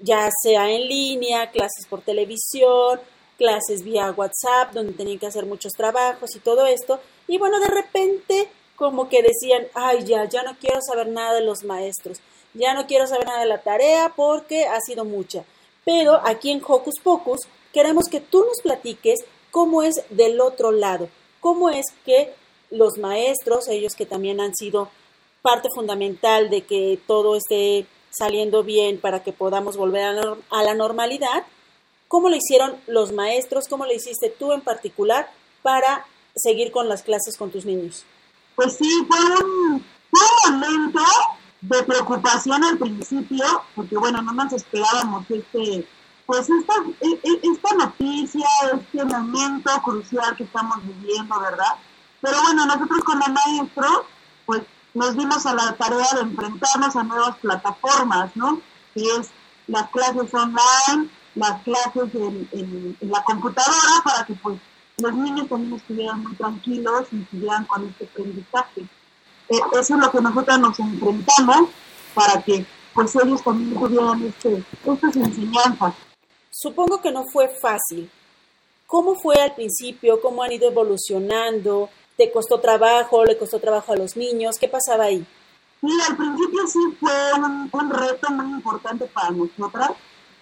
[0.00, 3.00] ya sea en línea, clases por televisión,
[3.36, 7.00] clases vía WhatsApp, donde tenían que hacer muchos trabajos y todo esto.
[7.26, 11.44] Y bueno, de repente como que decían, ay, ya, ya no quiero saber nada de
[11.44, 12.20] los maestros,
[12.54, 15.44] ya no quiero saber nada de la tarea porque ha sido mucha.
[15.84, 17.40] Pero aquí en Hocus Pocus
[17.72, 21.08] queremos que tú nos platiques cómo es del otro lado,
[21.40, 22.32] cómo es que
[22.70, 24.90] los maestros, ellos que también han sido
[25.42, 31.44] parte fundamental de que todo esté saliendo bien para que podamos volver a, la- normalidad,
[32.08, 35.30] cómo lo hicieron los maestros, cómo lo hiciste tú en particular
[35.62, 36.04] para
[36.36, 38.04] seguir con las clases con tus niños.
[38.56, 40.20] Pues sí, fue un, fue
[40.52, 41.00] un momento
[41.60, 45.86] de preocupación al principio, porque bueno, no nos esperábamos este,
[46.26, 51.74] pues esta, e- e- esta noticia, este momento crucial que estamos viviendo, ¿verdad?
[52.20, 54.02] Pero bueno, nosotros como maestros,
[54.46, 54.62] pues
[54.94, 58.60] nos dimos a la tarea de enfrentarnos a nuevas plataformas, ¿no?
[58.94, 59.30] Que es
[59.66, 64.58] las clases online, las clases en, la computadora, para que pues
[64.98, 68.80] los niños también estuvieran muy tranquilos y siguieran con este aprendizaje.
[69.48, 71.70] Eh, eso es lo que nosotros nos enfrentamos
[72.14, 75.94] para que pues ellos también tuvieran este, estas enseñanzas.
[76.50, 78.10] Supongo que no fue fácil.
[78.86, 80.20] ¿Cómo fue al principio?
[80.20, 81.88] ¿Cómo han ido evolucionando?
[82.20, 83.24] ¿Te costó trabajo?
[83.24, 84.58] ¿Le costó trabajo a los niños?
[84.58, 85.26] ¿Qué pasaba ahí?
[85.80, 89.92] Sí, al principio sí fue un, reto muy importante para nosotras.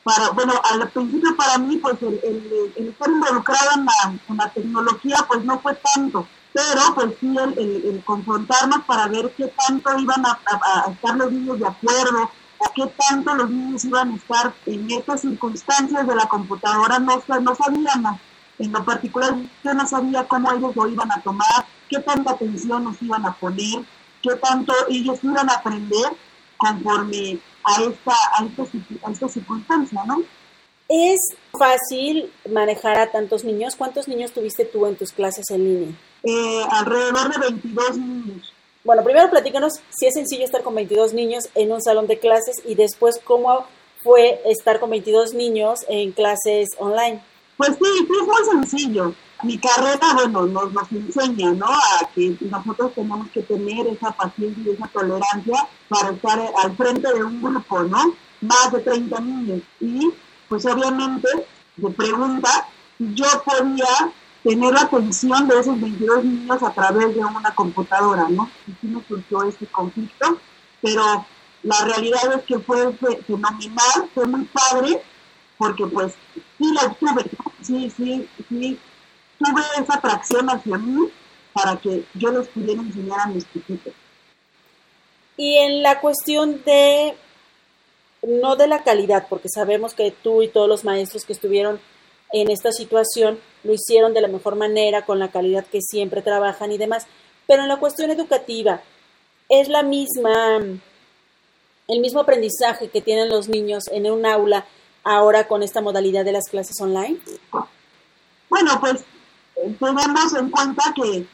[0.03, 5.25] Para, bueno, al principio para mí, pues el, el- estar involucrada en la, en tecnología,
[5.29, 6.27] pues no fue tanto.
[6.53, 11.31] Pero, pues sí, el, confrontarnos para ver qué tanto iban a, a- a estar los
[11.31, 16.15] niños de acuerdo, o qué tanto los niños iban a estar en estas circunstancias de
[16.17, 18.19] la computadora, no, no sabíamos.
[18.59, 22.85] En lo particular, yo no sabía cómo ellos lo iban a tomar, qué tanta atención
[22.85, 23.83] nos iban a poner,
[24.23, 26.13] qué tanto ellos iban a aprender
[26.57, 28.63] conforme a esta, a esta,
[29.07, 30.23] a esta circunstancia, ¿no?
[30.89, 31.21] ¿Es
[31.53, 33.77] fácil manejar a tantos niños?
[33.77, 35.91] ¿Cuántos niños tuviste tú en tus clases en línea?
[36.23, 38.55] Eh, alrededor de 22 niños.
[38.85, 42.57] Bueno, primero platícanos si es sencillo estar con 22 niños en un salón de clases
[42.65, 43.67] y después cómo
[44.03, 47.21] fue estar con 22 niños en clases online.
[47.59, 49.15] Pues sí, es muy sencillo.
[49.43, 51.67] Mi carrera, bueno, nos, nos enseña, ¿no?
[51.67, 57.13] A que nosotros tenemos que tener esa paciencia y esa tolerancia para estar al frente
[57.13, 58.15] de un grupo, ¿no?
[58.41, 59.63] Más de 30 niños.
[59.81, 60.09] Y,
[60.49, 61.29] pues obviamente,
[61.77, 62.69] de pregunta,
[63.01, 64.13] yo podía
[64.45, 68.49] tener la atención de esos 22 niños a través de una computadora, ¿no?
[68.69, 70.39] Y sí me surgió este conflicto,
[70.81, 71.27] pero
[71.65, 72.93] la realidad es que fue,
[73.27, 75.03] fenomenal, fue muy padre,
[75.59, 76.15] porque pues
[76.57, 77.31] sí la obtuve.
[77.69, 78.79] Sí, sí, sí,
[79.39, 81.11] tuve esa atracción hacia mí
[81.53, 83.93] para que yo les pudiera enseñar a mis chiquitos.
[85.37, 87.15] Y en la cuestión de,
[88.23, 91.79] no de la calidad, porque sabemos que tú y todos los maestros que estuvieron
[92.33, 96.73] en esta situación lo hicieron de la mejor manera, con la calidad que siempre trabajan
[96.73, 97.07] y demás,
[97.47, 98.83] pero en la cuestión educativa,
[99.49, 100.57] ¿es la misma,
[101.89, 104.67] el mismo aprendizaje que tienen los niños en un aula
[105.05, 107.19] ahora con esta modalidad de las clases online?
[108.49, 109.05] Bueno, pues
[109.57, 111.27] eh, tenemos en cuenta que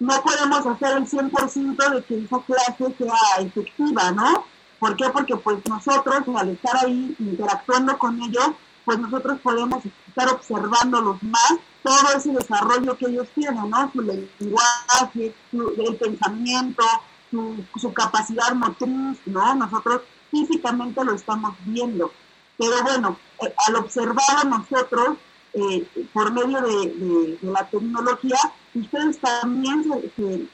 [0.00, 4.44] no podemos hacer el 100% de que esa clase sea efectiva, ¿no?
[4.78, 5.08] ¿Por qué?
[5.10, 8.50] Porque pues nosotros al estar ahí interactuando con ellos,
[8.84, 13.90] pues nosotros podemos estar observándolos más, todo ese desarrollo que ellos tienen, ¿no?
[13.92, 16.84] Su lenguaje, su, el pensamiento,
[17.30, 19.54] su, su capacidad motriz, ¿no?
[19.54, 22.10] Nosotros físicamente lo estamos viendo.
[22.58, 25.18] Pero bueno, eh, al observar nosotros,
[25.54, 28.38] eh, por medio de, la tecnología,
[28.74, 29.84] ustedes también
[30.16, 30.48] se,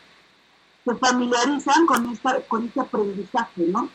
[0.99, 3.89] familiarizan con, esta, con este aprendizaje, ¿no?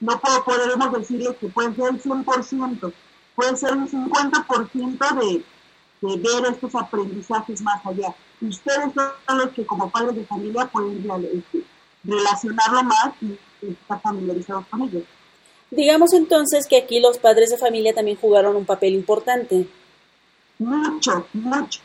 [0.00, 2.92] No podemos decirles que puede ser el 100%,
[3.34, 5.44] puede ser un 50% de,
[6.02, 8.14] de ver estos aprendizajes más allá.
[8.40, 10.98] Ustedes son los que como padres de familia pueden
[11.32, 11.64] este,
[12.04, 15.04] relacionarlo más y estar familiarizados con ellos.
[15.70, 19.68] Digamos entonces que aquí los padres de familia también jugaron un papel importante.
[20.58, 21.80] Mucho, mucho.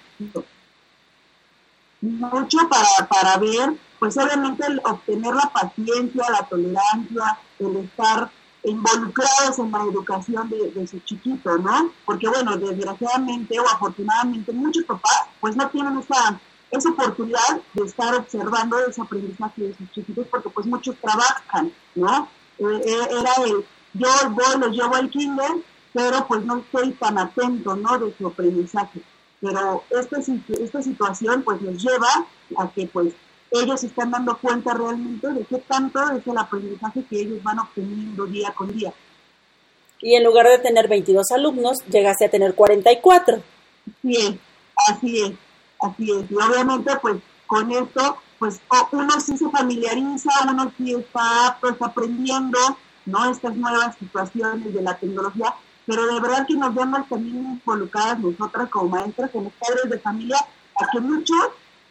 [2.02, 8.32] Mucho para, para ver, pues obviamente el obtener la paciencia, la tolerancia, el estar
[8.64, 11.92] involucrados en la educación de, de su chiquito, ¿no?
[12.06, 18.16] Porque bueno, desgraciadamente o afortunadamente muchos papás pues no tienen esa, esa oportunidad de estar
[18.16, 22.28] observando ese aprendizaje de sus chiquitos porque pues muchos trabajan, ¿no?
[22.60, 25.52] Eh, era el, yo voy, los llevo al kinder,
[25.94, 27.98] pero pues no estoy tan atento, ¿no?
[27.98, 29.02] De su aprendizaje.
[29.40, 32.26] Pero esta, esta situación pues nos lleva
[32.58, 33.14] a que pues
[33.52, 38.26] ellos están dando cuenta realmente de qué tanto es el aprendizaje que ellos van obteniendo
[38.26, 38.94] día con día.
[40.00, 43.42] Y en lugar de tener 22 alumnos, llegaste a tener 44.
[44.02, 44.40] Sí,
[44.88, 45.32] así es,
[45.80, 46.32] así es.
[46.32, 48.60] Y obviamente pues con esto pues
[48.92, 52.58] uno sí se familiariza, uno sí está pues aprendiendo,
[53.06, 53.30] ¿no?
[53.30, 55.54] Estas nuevas situaciones de la tecnología,
[55.86, 60.38] pero de verdad que nos vemos también involucradas nosotras como maestras, como padres de familia,
[60.76, 61.38] a que muchos,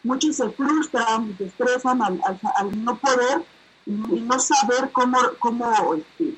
[0.03, 3.44] muchos se frustran, se estresan al, al, al no poder
[3.86, 6.34] y, y, no saber cómo, cómo este,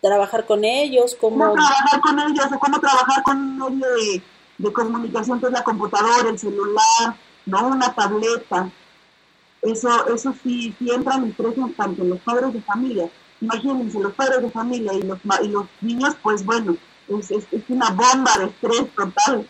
[0.00, 1.36] trabajar con ellos, cómo...
[1.36, 4.22] cómo trabajar con ellos, o cómo trabajar con un medio de,
[4.56, 8.70] de comunicación que es la computadora, el celular, no una tableta.
[9.62, 14.42] Eso, eso sí, sí entran en tanto en los padres de familia imagínense, los padres
[14.42, 16.76] de familia y los, y los niños, pues bueno,
[17.08, 19.46] es, es, es, una bomba de estrés total.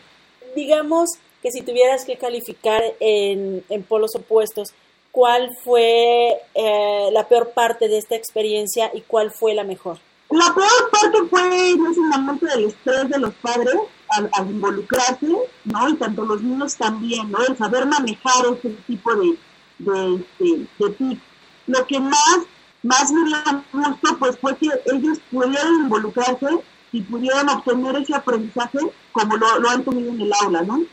[0.55, 1.11] Digamos
[1.43, 4.73] que si tuvieras que calificar en, en polos opuestos,
[5.11, 9.99] ¿cuál fue eh, la peor parte de esta experiencia y cuál fue la mejor?
[10.31, 13.75] La peor parte fue ese momento del estrés de los padres
[14.11, 15.27] al, al, involucrarse,
[15.65, 15.89] ¿no?
[15.89, 17.39] Y tanto los niños también, ¿no?
[17.45, 19.37] El saber manejar ese tipo de,
[19.81, 21.23] de, de, de tips.
[21.67, 22.47] Lo que más
[22.83, 26.47] más me dio gusto pues fue que ellos pudieron involucrarse
[26.93, 28.79] y pudieron obtener ese aprendizaje
[29.13, 30.85] como lo, lo, han tenido en el aula, ¿no?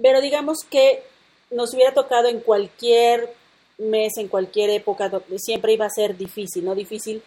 [0.00, 1.02] Pero digamos que
[1.50, 3.34] nos hubiera tocado en cualquier
[3.78, 6.74] mes, en cualquier época, siempre iba a ser difícil, ¿no?
[6.74, 7.22] Difícil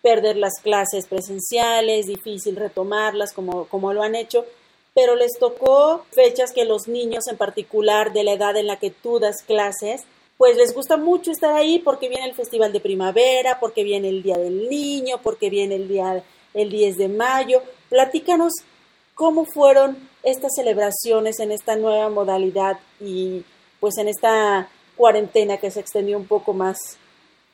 [0.00, 4.46] perder las clases presenciales, difícil retomarlas como, como lo han hecho,
[4.94, 8.90] pero les tocó fechas que los niños en particular de la edad en la que
[8.90, 10.04] tú das clases,
[10.36, 14.22] pues les gusta mucho estar ahí porque viene el festival de primavera, porque viene el
[14.22, 16.22] Día del Niño, porque viene el día
[16.54, 17.62] el 10 de mayo.
[17.88, 18.52] Platícanos
[19.14, 23.44] cómo fueron estas celebraciones en esta nueva modalidad y
[23.80, 26.76] pues en esta cuarentena que se extendió un poco más.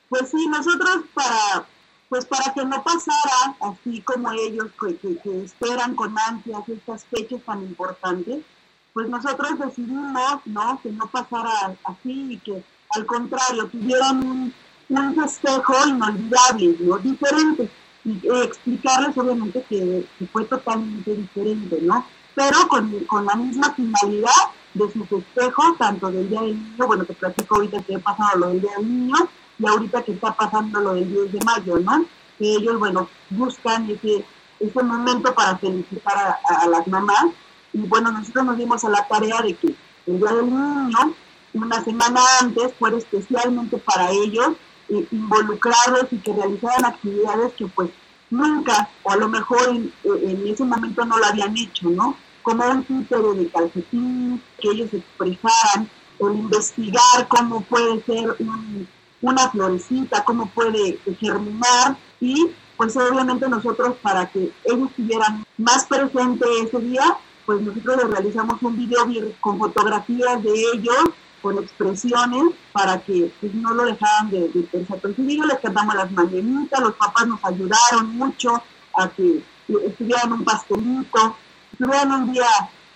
[0.08, 1.66] Pues sí, nosotros para
[2.08, 7.62] pues para que no pasara así como ellos que, esperan con ansias estas fechas tan
[7.62, 8.44] importantes,
[8.92, 10.78] pues nosotros decidimos ¿no?
[10.82, 12.62] que no pasara así y que
[12.94, 14.54] al contrario tuvieran un,
[14.88, 16.98] un festejo inolvidable, ¿no?
[16.98, 17.70] diferente,
[18.04, 22.04] y eh, explicarles obviamente que, fue totalmente diferente, ¿no?
[22.34, 24.30] Pero con, con, la misma finalidad
[24.74, 28.38] de su festejo, tanto del Día del Niño, bueno, te platico ahorita que he pasado
[28.38, 29.16] lo del Día del Niño,
[29.58, 32.04] y ahorita que está pasando lo del 10 de mayo, ¿no?
[32.38, 34.24] Que ellos, bueno, buscan ese,
[34.58, 37.26] ese momento para felicitar a las mamás
[37.72, 39.74] y bueno, nosotros nos dimos a la tarea de que
[40.06, 41.14] el Día del Niño,
[41.54, 44.52] una semana antes, fuera especialmente para ellos,
[44.88, 47.90] eh, involucrarlos y que realizaran actividades que pues
[48.30, 52.16] nunca, o a lo mejor en, en ese momento no lo habían hecho, ¿no?
[52.42, 55.88] Como un títere de calcetín, que ellos expresaran,
[56.18, 58.86] o investigar cómo puede ser un-
[59.22, 66.48] una florecita, cómo puede germinar y pues obviamente nosotros para que ellos estuvieran más presentes
[66.64, 69.06] ese día, pues nosotros les realizamos un video
[69.40, 70.96] con fotografías de ellos,
[71.42, 74.98] con expresiones, para que pues, no lo dejaran de, de pensar.
[74.98, 78.62] Ese video les cantamos las mañanitas, los papás nos ayudaron mucho
[78.96, 79.42] a que
[79.86, 81.36] estuvieran un pastelito,
[81.78, 82.46] tuvieran un día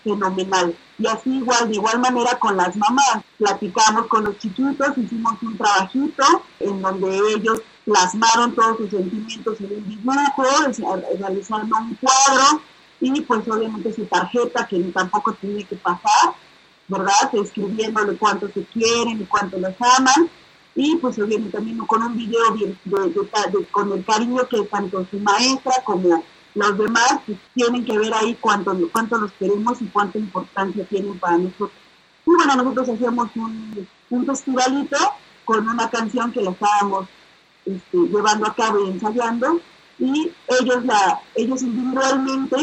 [0.04, 0.76] fenomenal.
[0.98, 5.58] Y así igual, de igual manera con las mamás, platicamos con los chiquitos, hicimos un
[5.58, 6.24] trabajito
[6.60, 10.42] en donde ellos plasmaron todos sus sentimientos en un dibujo,
[11.18, 12.62] realizando un cuadro
[13.00, 16.34] y pues obviamente su tarjeta que tampoco tiene que pasar,
[16.88, 17.30] ¿verdad?
[17.32, 20.28] Escribiéndole cuánto se quieren y cuánto los aman
[20.74, 25.72] y pues obviamente también con un video de- con el cariño que tanto su maestra
[25.84, 26.22] como
[26.54, 31.18] los demás pues, tienen que ver ahí cuánto, cuánto los queremos y cuánta importancia tienen
[31.18, 31.70] para nosotros.
[32.26, 34.96] Y bueno, nosotros hacíamos un, un festivalito
[35.44, 37.06] con una canción que la estábamos
[37.64, 39.60] este, llevando a cabo y ensayando
[39.98, 40.30] y
[40.60, 42.56] ellos la ellos individualmente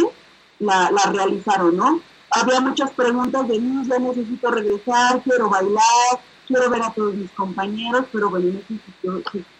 [0.59, 1.99] la, la realizaron, ¿no?
[2.35, 7.31] Había muchas preguntas de mí, ya necesito regresar, quiero bailar, quiero ver a todos mis
[7.31, 8.59] compañeros, pero bueno,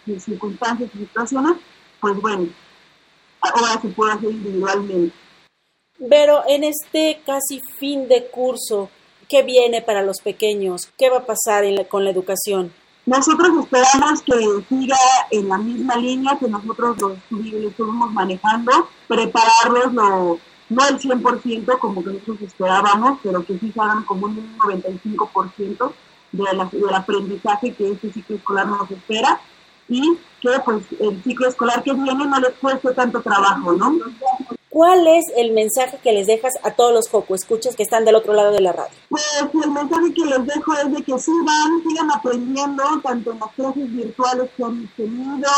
[0.06, 1.54] en circunstancias y situaciones,
[2.00, 2.48] pues bueno,
[3.40, 5.14] ahora se puede hacer individualmente.
[6.08, 8.90] Pero en este casi fin de curso,
[9.28, 10.90] ¿qué viene para los pequeños?
[10.98, 12.72] ¿Qué va a pasar en la- con la educación?
[13.06, 14.32] Nosotros esperamos que
[14.68, 14.96] siga
[15.30, 17.16] en la misma línea que nosotros lo
[17.68, 20.38] estuvimos manejando, prepararlos lo,
[20.70, 25.92] no el 100% como que nosotros esperábamos, pero que sí se hagan como un 95%
[26.32, 29.40] de la- del aprendizaje que este ciclo escolar nos espera
[29.88, 33.94] y que pues el ciclo escolar que viene no les cueste tanto trabajo, ¿no?
[34.70, 38.16] ¿Cuál es el mensaje que les dejas a todos los Joco escuchas que están del
[38.16, 38.90] otro lado de la radio?
[39.08, 39.22] Pues
[39.62, 43.92] el mensaje que les dejo es de que sigan, sigan aprendiendo, tanto en las clases
[43.92, 45.48] virtuales que han tenido,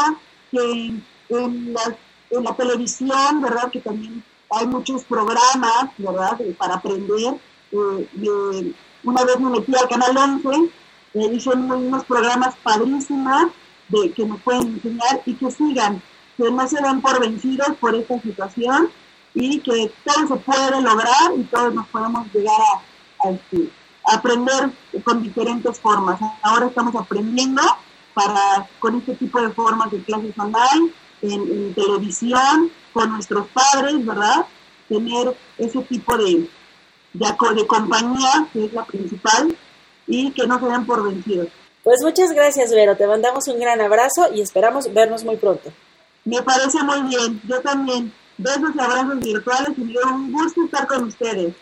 [0.51, 0.93] que
[1.31, 1.95] en, las-
[2.31, 3.71] en la televisión, ¿verdad?
[3.71, 6.39] Que también hay muchos programas, ¿verdad?
[6.59, 7.35] para aprender.
[7.73, 8.75] Eh,
[9.05, 10.49] una vez me metí al Canal 11,
[11.15, 13.51] eh, hice unos, programas padrísimos
[13.89, 16.03] de, que nos pueden enseñar y que sigan,
[16.37, 18.91] que no se den por vencidos por esta situación
[19.35, 23.71] y que todo se puede lograr y todos nos podemos llegar a, a, este,
[24.13, 24.71] aprender
[25.05, 26.19] con diferentes formas.
[26.43, 27.63] Ahora estamos aprendiendo
[28.15, 30.91] para con este tipo de formas de clases online,
[31.23, 34.47] en, en televisión, con nuestros padres, ¿verdad?
[34.89, 36.49] Tener ese tipo de,
[37.13, 39.57] de, de compañía, que es la principal,
[40.07, 41.49] y que no se den por vencidos.
[41.83, 42.97] Pues muchas gracias, Vero.
[42.97, 45.73] Te mandamos un gran abrazo y esperamos vernos muy pronto.
[46.25, 48.13] Me parece muy bien, yo también.
[48.39, 51.55] Besos y abrazos virtuales y me dio un gusto estar con ustedes.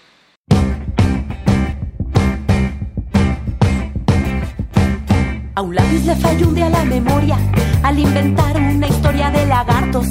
[5.57, 7.39] A un lápiz le falló día la memoria
[7.85, 10.05] al inventar una historia de lagartos.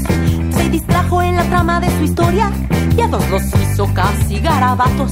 [0.52, 2.50] Se distrajo en la trama de su historia
[2.96, 5.12] y a dos los hizo casi garabatos.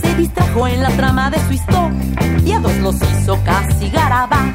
[0.00, 1.98] Se distrajo en la trama de su historia
[2.44, 4.54] y a dos los hizo casi garabatos.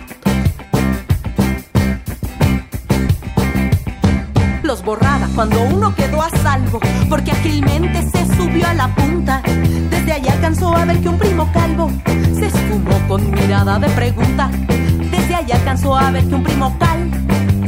[4.63, 9.41] Los borraba cuando uno quedó a salvo, porque ágilmente se subió a la punta.
[9.89, 11.91] Desde allá alcanzó a ver que un primo calvo
[12.33, 14.49] se esfumó con mirada de pregunta.
[15.41, 17.17] Allá alcanzó a ver que un primo calvo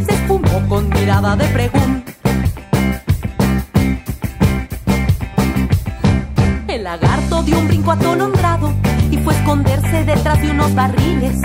[0.05, 2.11] se esfumó con mirada de pregunta.
[6.67, 8.71] El lagarto dio un brinco atolondrado
[9.09, 11.41] y fue a esconderse detrás de unos barriles.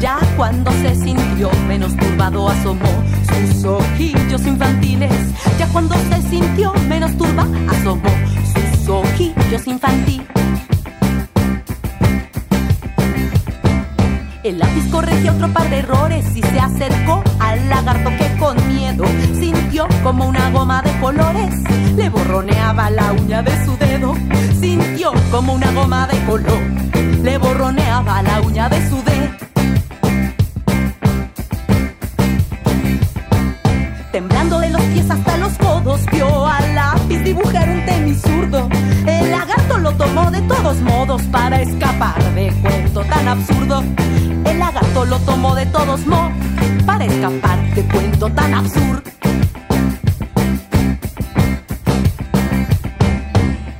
[0.00, 5.10] Ya cuando se sintió menos turbado asomó sus ojillos infantiles.
[5.58, 8.10] Ya cuando se sintió menos turba asomó
[8.54, 10.45] sus ojillos infantiles.
[14.46, 19.04] El lápiz corrigió otro par de errores y se acercó al lagarto que con miedo
[19.34, 21.52] sintió como una goma de colores.
[21.96, 24.14] Le borroneaba la uña de su dedo.
[24.60, 26.60] Sintió como una goma de color.
[27.24, 29.16] Le borroneaba la uña de su dedo.
[34.12, 38.68] Temblando de los pies hasta los codos, vio al lápiz dibujar un tenis zurdo.
[39.08, 43.82] El lagarto lo tomó de todos modos para escapar de cuento tan absurdo.
[44.46, 46.32] El lagarto lo tomó de todos modos
[46.86, 49.02] para escapar de cuento tan absurdo.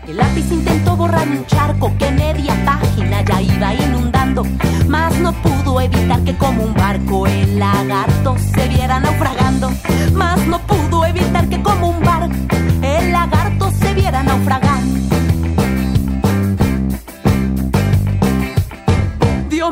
[0.08, 4.42] El lápiz intentó borrar un charco que media página ya iba inundando.
[4.88, 9.70] Mas no pudo evitar que como un barco el lagarto se viera naufragando.
[10.12, 12.34] Mas no pudo evitar que como un barco
[12.82, 14.96] el lagarto se viera naufragando.
[19.48, 19.70] Dio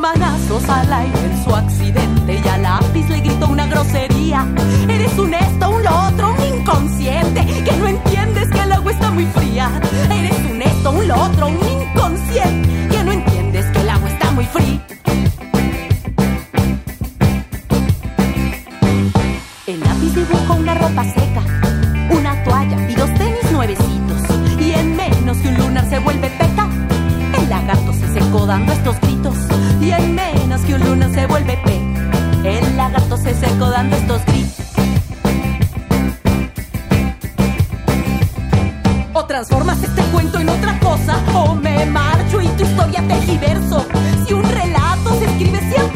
[0.63, 4.47] al aire en su accidente y al lápiz le gritó una grosería.
[4.89, 9.11] Eres un esto, un lo otro, un inconsciente, que no entiendes que el agua está
[9.11, 9.69] muy fría.
[10.11, 14.31] Eres un esto, un lo otro, un inconsciente, que no entiendes que el agua está
[14.31, 14.87] muy fría.
[19.67, 21.43] El lápiz dibujó una ropa seca,
[22.11, 24.21] una toalla y dos tenis nuevecitos.
[24.61, 26.69] Y en menos que un lunar se vuelve peca,
[27.39, 29.37] el lagarto se secó dando estos gritos.
[29.81, 30.34] Y en menos
[30.67, 31.77] que un lunar se vuelve pe,
[32.45, 34.67] el lagarto se secó dando estos gritos.
[39.13, 43.87] O transformas este cuento en otra cosa, o me marcho y tu historia tergiverso.
[44.27, 45.94] Si un relato se escribe siempre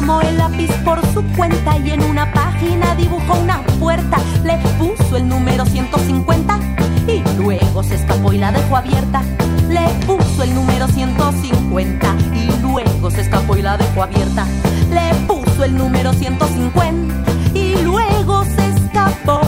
[0.00, 4.18] tomó el lápiz por su cuenta y en una página dibujó una puerta.
[4.44, 6.60] Le puso el número 150
[7.08, 9.22] y luego se escapó y la dejó abierta.
[9.68, 14.46] Le puso el número 150 y luego se escapó y la dejó abierta.
[14.92, 17.14] Le puso el número 150
[17.54, 19.40] y luego se escapó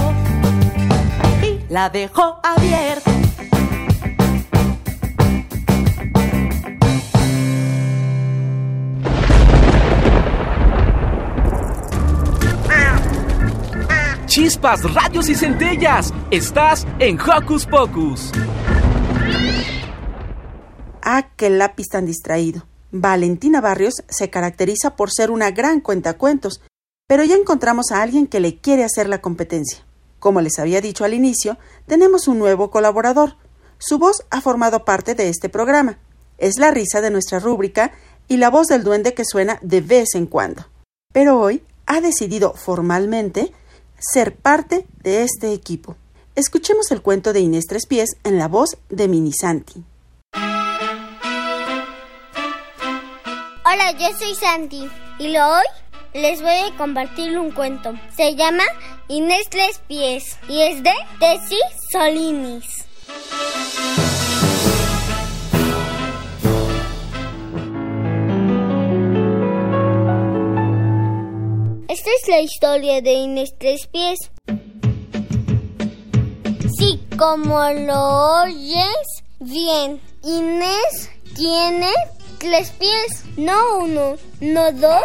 [1.44, 3.19] y la dejó abierta.
[14.40, 16.14] Chispas, radios y centellas.
[16.30, 18.32] Estás en Hocus Pocus.
[21.02, 22.64] Ah, qué lápiz tan distraído.
[22.90, 26.62] Valentina Barrios se caracteriza por ser una gran cuentacuentos,
[27.06, 29.84] pero ya encontramos a alguien que le quiere hacer la competencia.
[30.18, 33.36] Como les había dicho al inicio, tenemos un nuevo colaborador.
[33.76, 35.98] Su voz ha formado parte de este programa.
[36.38, 37.92] Es la risa de nuestra rúbrica
[38.26, 40.64] y la voz del duende que suena de vez en cuando.
[41.12, 43.52] Pero hoy ha decidido formalmente
[44.00, 45.96] ser parte de este equipo.
[46.34, 49.84] Escuchemos el cuento de Inés Tres Pies en la voz de Minisanti.
[53.72, 54.88] Hola, yo soy Santi
[55.18, 55.64] y lo hoy
[56.14, 57.92] les voy a compartir un cuento.
[58.16, 58.64] Se llama
[59.08, 61.58] Inés Tres Pies y es de Tessie
[61.92, 62.86] Solinis.
[71.90, 74.16] Esta es la historia de Inés Tres Pies.
[76.78, 81.90] Sí, como lo oyes bien, Inés tiene
[82.38, 85.02] tres pies, no uno, no dos,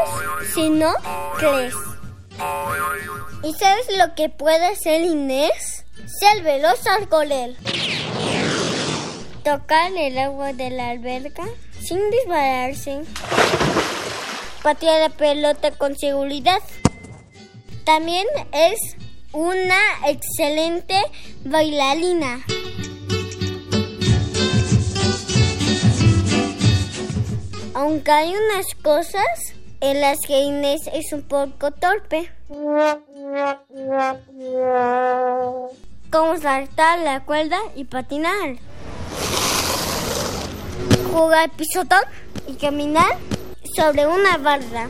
[0.53, 0.93] sino
[1.39, 1.73] tres.
[3.41, 5.85] ¿Y sabes lo que puede hacer Inés?
[6.19, 7.55] Ser veloz al correr.
[9.43, 11.45] Tocar el agua de la alberca
[11.81, 13.01] sin dispararse.
[14.65, 16.59] Patear la pelota con seguridad.
[17.83, 18.79] También es
[19.31, 20.99] una excelente
[21.43, 22.43] bailarina.
[27.75, 32.31] Aunque hay unas cosas en las que Inés es un poco torpe.
[36.09, 38.55] Como saltar la cuerda y patinar.
[41.13, 42.01] Jugar pisotón
[42.47, 43.15] y caminar
[43.75, 44.89] sobre una barra.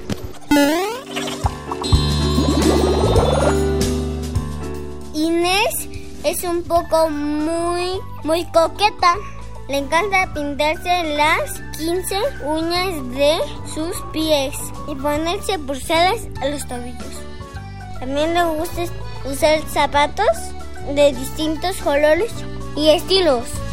[5.14, 5.90] Inés
[6.24, 9.16] es un poco muy, muy coqueta.
[9.68, 12.16] Le encanta pintarse las 15
[12.46, 13.38] uñas de
[13.74, 14.56] sus pies
[14.88, 17.16] y ponerse pulseras a los tobillos.
[18.00, 18.84] También le gusta
[19.26, 20.28] usar zapatos
[20.94, 22.32] de distintos colores
[22.76, 23.65] y estilos.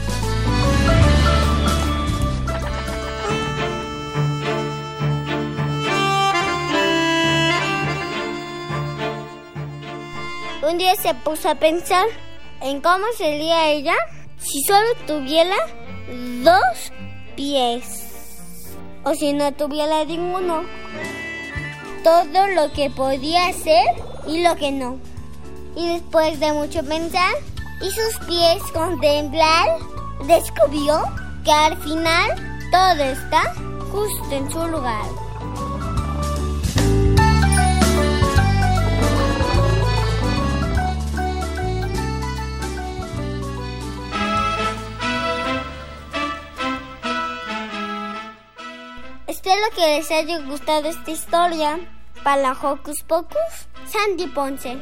[10.62, 12.06] Un día se puso a pensar
[12.60, 13.94] en cómo sería ella
[14.38, 15.56] si solo tuviera
[16.44, 16.92] dos
[17.34, 20.62] pies o si no tuviera ninguno.
[22.04, 23.84] Todo lo que podía hacer
[24.28, 24.98] y lo que no.
[25.74, 27.34] Y después de mucho pensar,
[27.80, 29.66] y sus pies contemplar,
[30.28, 31.02] descubrió
[31.44, 32.30] que al final
[32.70, 33.52] todo está
[33.90, 35.22] justo en su lugar.
[49.62, 51.78] Espero que les haya gustado esta historia.
[52.24, 53.36] Para la Hocus Pocus,
[53.86, 54.76] Sandy Ponce.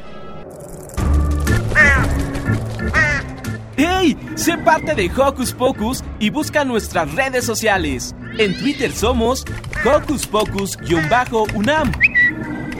[3.77, 4.17] ¡Hey!
[4.35, 8.15] Sé parte de Hocus Pocus y busca nuestras redes sociales.
[8.39, 9.45] En Twitter somos
[9.85, 11.91] Hocus Pocus-UNAM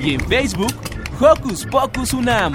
[0.02, 0.74] y en Facebook
[1.20, 2.54] Hocus Pocus UNAM.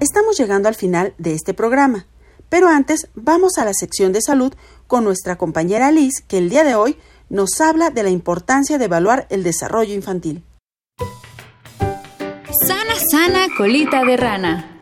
[0.00, 2.06] Estamos llegando al final de este programa,
[2.48, 4.52] pero antes vamos a la sección de salud
[4.86, 6.96] con nuestra compañera Liz, que el día de hoy
[7.28, 10.42] nos habla de la importancia de evaluar el desarrollo infantil.
[12.66, 14.80] Sana, sana, colita de rana.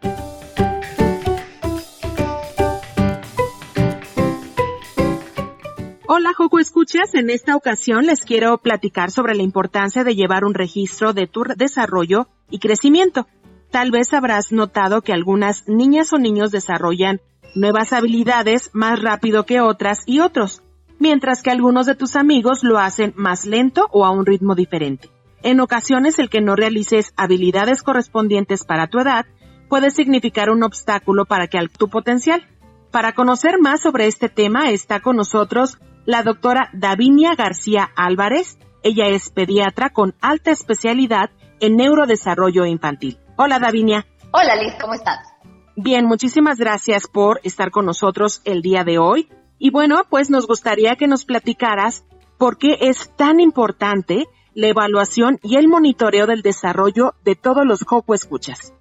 [6.09, 7.14] Hola, Joco Escuchas.
[7.14, 11.43] En esta ocasión les quiero platicar sobre la importancia de llevar un registro de tu
[11.57, 13.27] desarrollo y crecimiento.
[13.71, 17.21] Tal vez habrás notado que algunas niñas o niños desarrollan
[17.57, 20.62] nuevas habilidades más rápido que otras y otros,
[20.98, 25.11] mientras que algunos de tus amigos lo hacen más lento o a un ritmo diferente.
[25.42, 29.26] En ocasiones el que no realices habilidades correspondientes para tu edad
[29.68, 32.46] puede significar un obstáculo para que al tu potencial.
[32.90, 38.59] Para conocer más sobre este tema está con nosotros la doctora Davinia García Álvarez.
[38.82, 41.30] Ella es pediatra con alta especialidad
[41.61, 43.18] en neurodesarrollo infantil.
[43.36, 44.07] Hola Davinia.
[44.32, 45.36] Hola Liz, ¿cómo estás?
[45.79, 49.29] Bien, muchísimas gracias por estar con nosotros el día de hoy.
[49.59, 52.03] Y bueno, pues nos gustaría que nos platicaras
[52.39, 54.24] por qué es tan importante
[54.55, 58.72] la evaluación y el monitoreo del desarrollo de todos los Joco Escuchas.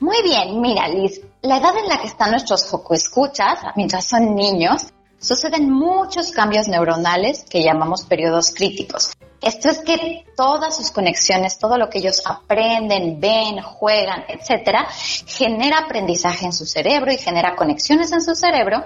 [0.00, 4.34] Muy bien, mira Liz, la edad en la que están nuestros Joco Escuchas, mientras son
[4.34, 9.12] niños, suceden muchos cambios neuronales que llamamos periodos críticos.
[9.44, 14.88] Esto es que todas sus conexiones, todo lo que ellos aprenden, ven, juegan, etcétera,
[15.26, 18.82] genera aprendizaje en su cerebro y genera conexiones en su cerebro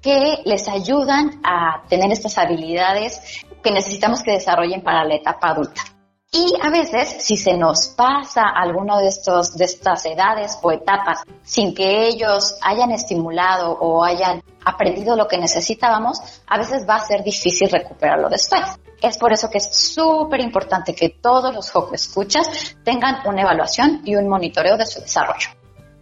[0.00, 5.82] que les ayudan a tener estas habilidades que necesitamos que desarrollen para la etapa adulta.
[6.30, 11.22] Y a veces, si se nos pasa alguno de estos, de estas edades o etapas
[11.42, 17.06] sin que ellos hayan estimulado o hayan aprendido lo que necesitábamos, a veces va a
[17.06, 18.62] ser difícil recuperarlo después.
[19.00, 24.02] Es por eso que es súper importante que todos los Joco Escuchas tengan una evaluación
[24.04, 25.50] y un monitoreo de su desarrollo.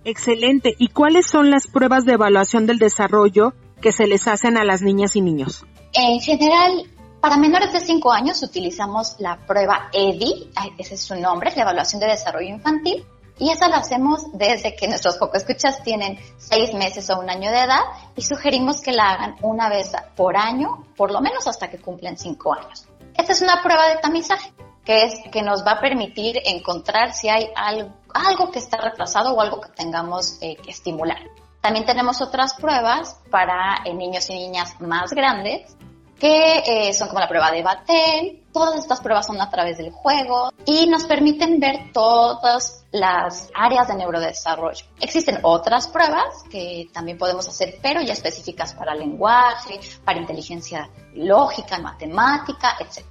[0.05, 0.75] Excelente.
[0.79, 4.81] ¿Y cuáles son las pruebas de evaluación del desarrollo que se les hacen a las
[4.81, 5.67] niñas y niños?
[5.93, 6.85] En general,
[7.21, 12.01] para menores de 5 años utilizamos la prueba EDI, ese es su nombre, la evaluación
[12.01, 13.05] de desarrollo infantil,
[13.39, 17.51] y esa la hacemos desde que nuestros poco escuchas tienen 6 meses o un año
[17.51, 17.81] de edad
[18.15, 22.17] y sugerimos que la hagan una vez por año, por lo menos hasta que cumplen
[22.17, 22.86] 5 años.
[23.17, 24.53] Esta es una prueba de tamizaje
[24.87, 29.41] que es que nos va a permitir encontrar si hay algo, que está retrasado o
[29.41, 31.19] algo que tengamos eh, que estimular.
[31.61, 35.77] También tenemos otras pruebas para eh, niños y niñas más grandes
[36.19, 38.43] que eh, son como la prueba de Batten.
[38.53, 43.89] Todas estas pruebas son a través del juego y nos permiten ver todas las áreas
[43.89, 44.87] de neurodesarrollo.
[45.01, 51.79] Existen otras pruebas que también podemos hacer, pero ya específicas para lenguaje, para inteligencia lógica,
[51.79, 53.05] matemática, etc.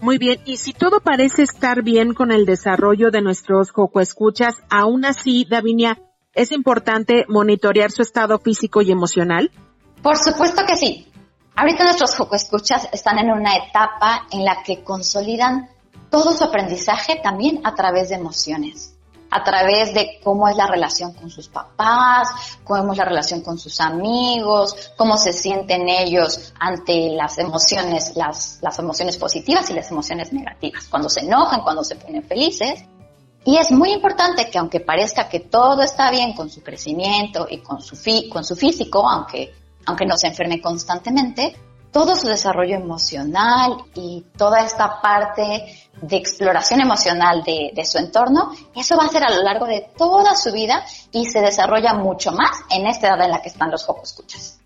[0.00, 5.04] Muy bien, y si todo parece estar bien con el desarrollo de nuestros Escuchas, aún
[5.04, 6.02] así, Davinia,
[6.34, 9.52] ¿es importante monitorear su estado físico y emocional?
[10.02, 11.13] Por supuesto que sí.
[11.56, 15.70] Ahorita nuestros Escuchas están en una etapa en la que consolidan
[16.10, 18.94] todo su aprendizaje también a través de emociones
[19.34, 22.28] a través de cómo es la relación con sus papás,
[22.62, 28.60] cómo es la relación con sus amigos, cómo se sienten ellos ante las emociones, las,
[28.62, 32.84] las emociones positivas y las emociones negativas, cuando se enojan, cuando se ponen felices.
[33.44, 37.58] Y es muy importante que aunque parezca que todo está bien con su crecimiento y
[37.58, 39.52] con su, fi con su físico, aunque,
[39.86, 41.56] aunque no se enferme constantemente,
[41.94, 45.64] todo su desarrollo emocional y toda esta parte
[46.02, 50.34] de exploración emocional de, su entorno, eso va a ser a lo largo de toda
[50.34, 53.86] su vida y se desarrolla mucho más en esta edad en la que están los
[53.86, 54.60] focos escuchas.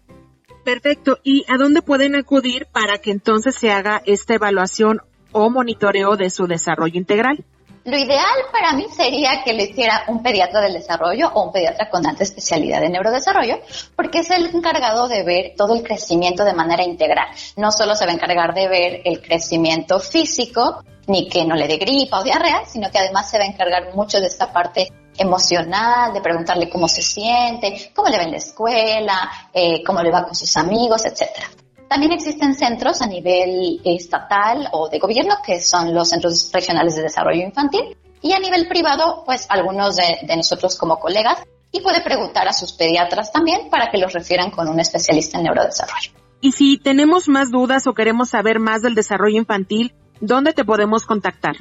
[0.64, 1.18] Perfecto.
[1.22, 5.02] ¿Y a dónde pueden acudir para que entonces se haga esta evaluación
[5.32, 7.44] o monitoreo de su desarrollo integral?
[7.88, 11.88] Lo ideal para mí sería que lo hiciera un pediatra del desarrollo o un pediatra
[11.88, 13.60] con alta especialidad en neurodesarrollo,
[13.96, 17.28] porque es el encargado de ver todo el crecimiento de manera integral.
[17.56, 21.66] No solo se va a encargar de ver el crecimiento físico, ni que no le
[21.66, 24.92] dé gripa o diarrea, sino que además se va a encargar mucho de esta parte
[25.16, 30.10] emocional, de preguntarle cómo se siente, cómo le va en la escuela, eh, cómo le
[30.10, 31.48] va con sus amigos, etcétera.
[31.88, 37.02] También existen centros a nivel estatal o de gobierno, que son los centros regionales de
[37.02, 41.38] desarrollo infantil, y a nivel privado, pues algunos de, de nosotros como colegas,
[41.72, 45.44] y puede preguntar a sus pediatras también para que los refieran con un especialista en
[45.44, 46.12] neurodesarrollo.
[46.40, 51.04] Y si tenemos más dudas o queremos saber más del desarrollo infantil, ¿dónde te podemos
[51.04, 51.56] contactar?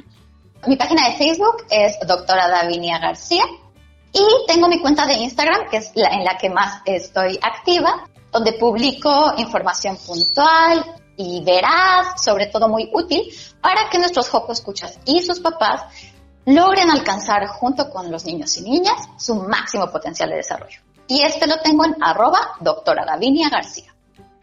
[0.66, 3.44] Mi página de Facebook es doctora Davinia García
[4.12, 8.04] y tengo mi cuenta de Instagram, que es la en la que más estoy activa,
[8.38, 10.84] donde publico información puntual
[11.16, 13.22] y veraz, sobre todo muy útil,
[13.60, 15.82] para que nuestros Joco escuchas y sus papás
[16.46, 20.80] logren alcanzar junto con los niños y niñas su máximo potencial de desarrollo.
[21.08, 23.92] Y este lo tengo en arroba doctora Davinia García.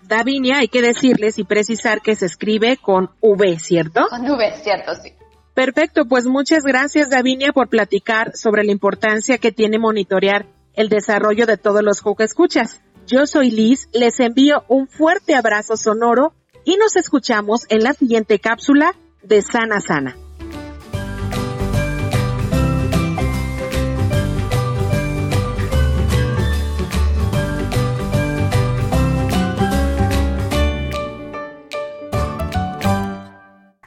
[0.01, 4.07] Davinia, hay que decirles y precisar que se escribe con V, ¿cierto?
[4.09, 5.13] Con V, cierto, sí.
[5.53, 11.45] Perfecto, pues muchas gracias Davinia por platicar sobre la importancia que tiene monitorear el desarrollo
[11.45, 12.81] de todos los Joco Escuchas.
[13.07, 16.33] Yo soy Liz, les envío un fuerte abrazo sonoro
[16.63, 20.17] y nos escuchamos en la siguiente cápsula de Sana Sana.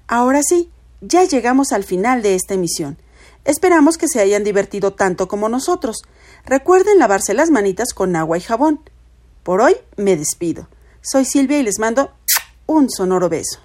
[0.07, 2.99] Ahora sí, ya llegamos al final de esta emisión.
[3.45, 6.03] Esperamos que se hayan divertido tanto como nosotros.
[6.47, 8.81] Recuerden lavarse las manitas con agua y jabón.
[9.43, 10.69] Por hoy me despido.
[11.01, 12.13] Soy Silvia y les mando
[12.67, 13.61] un sonoro beso.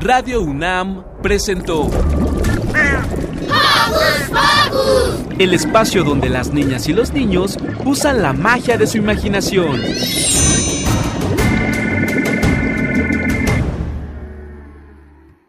[0.00, 1.90] Radio UNAM presentó
[5.38, 9.82] el espacio donde las niñas y los niños usan la magia de su imaginación.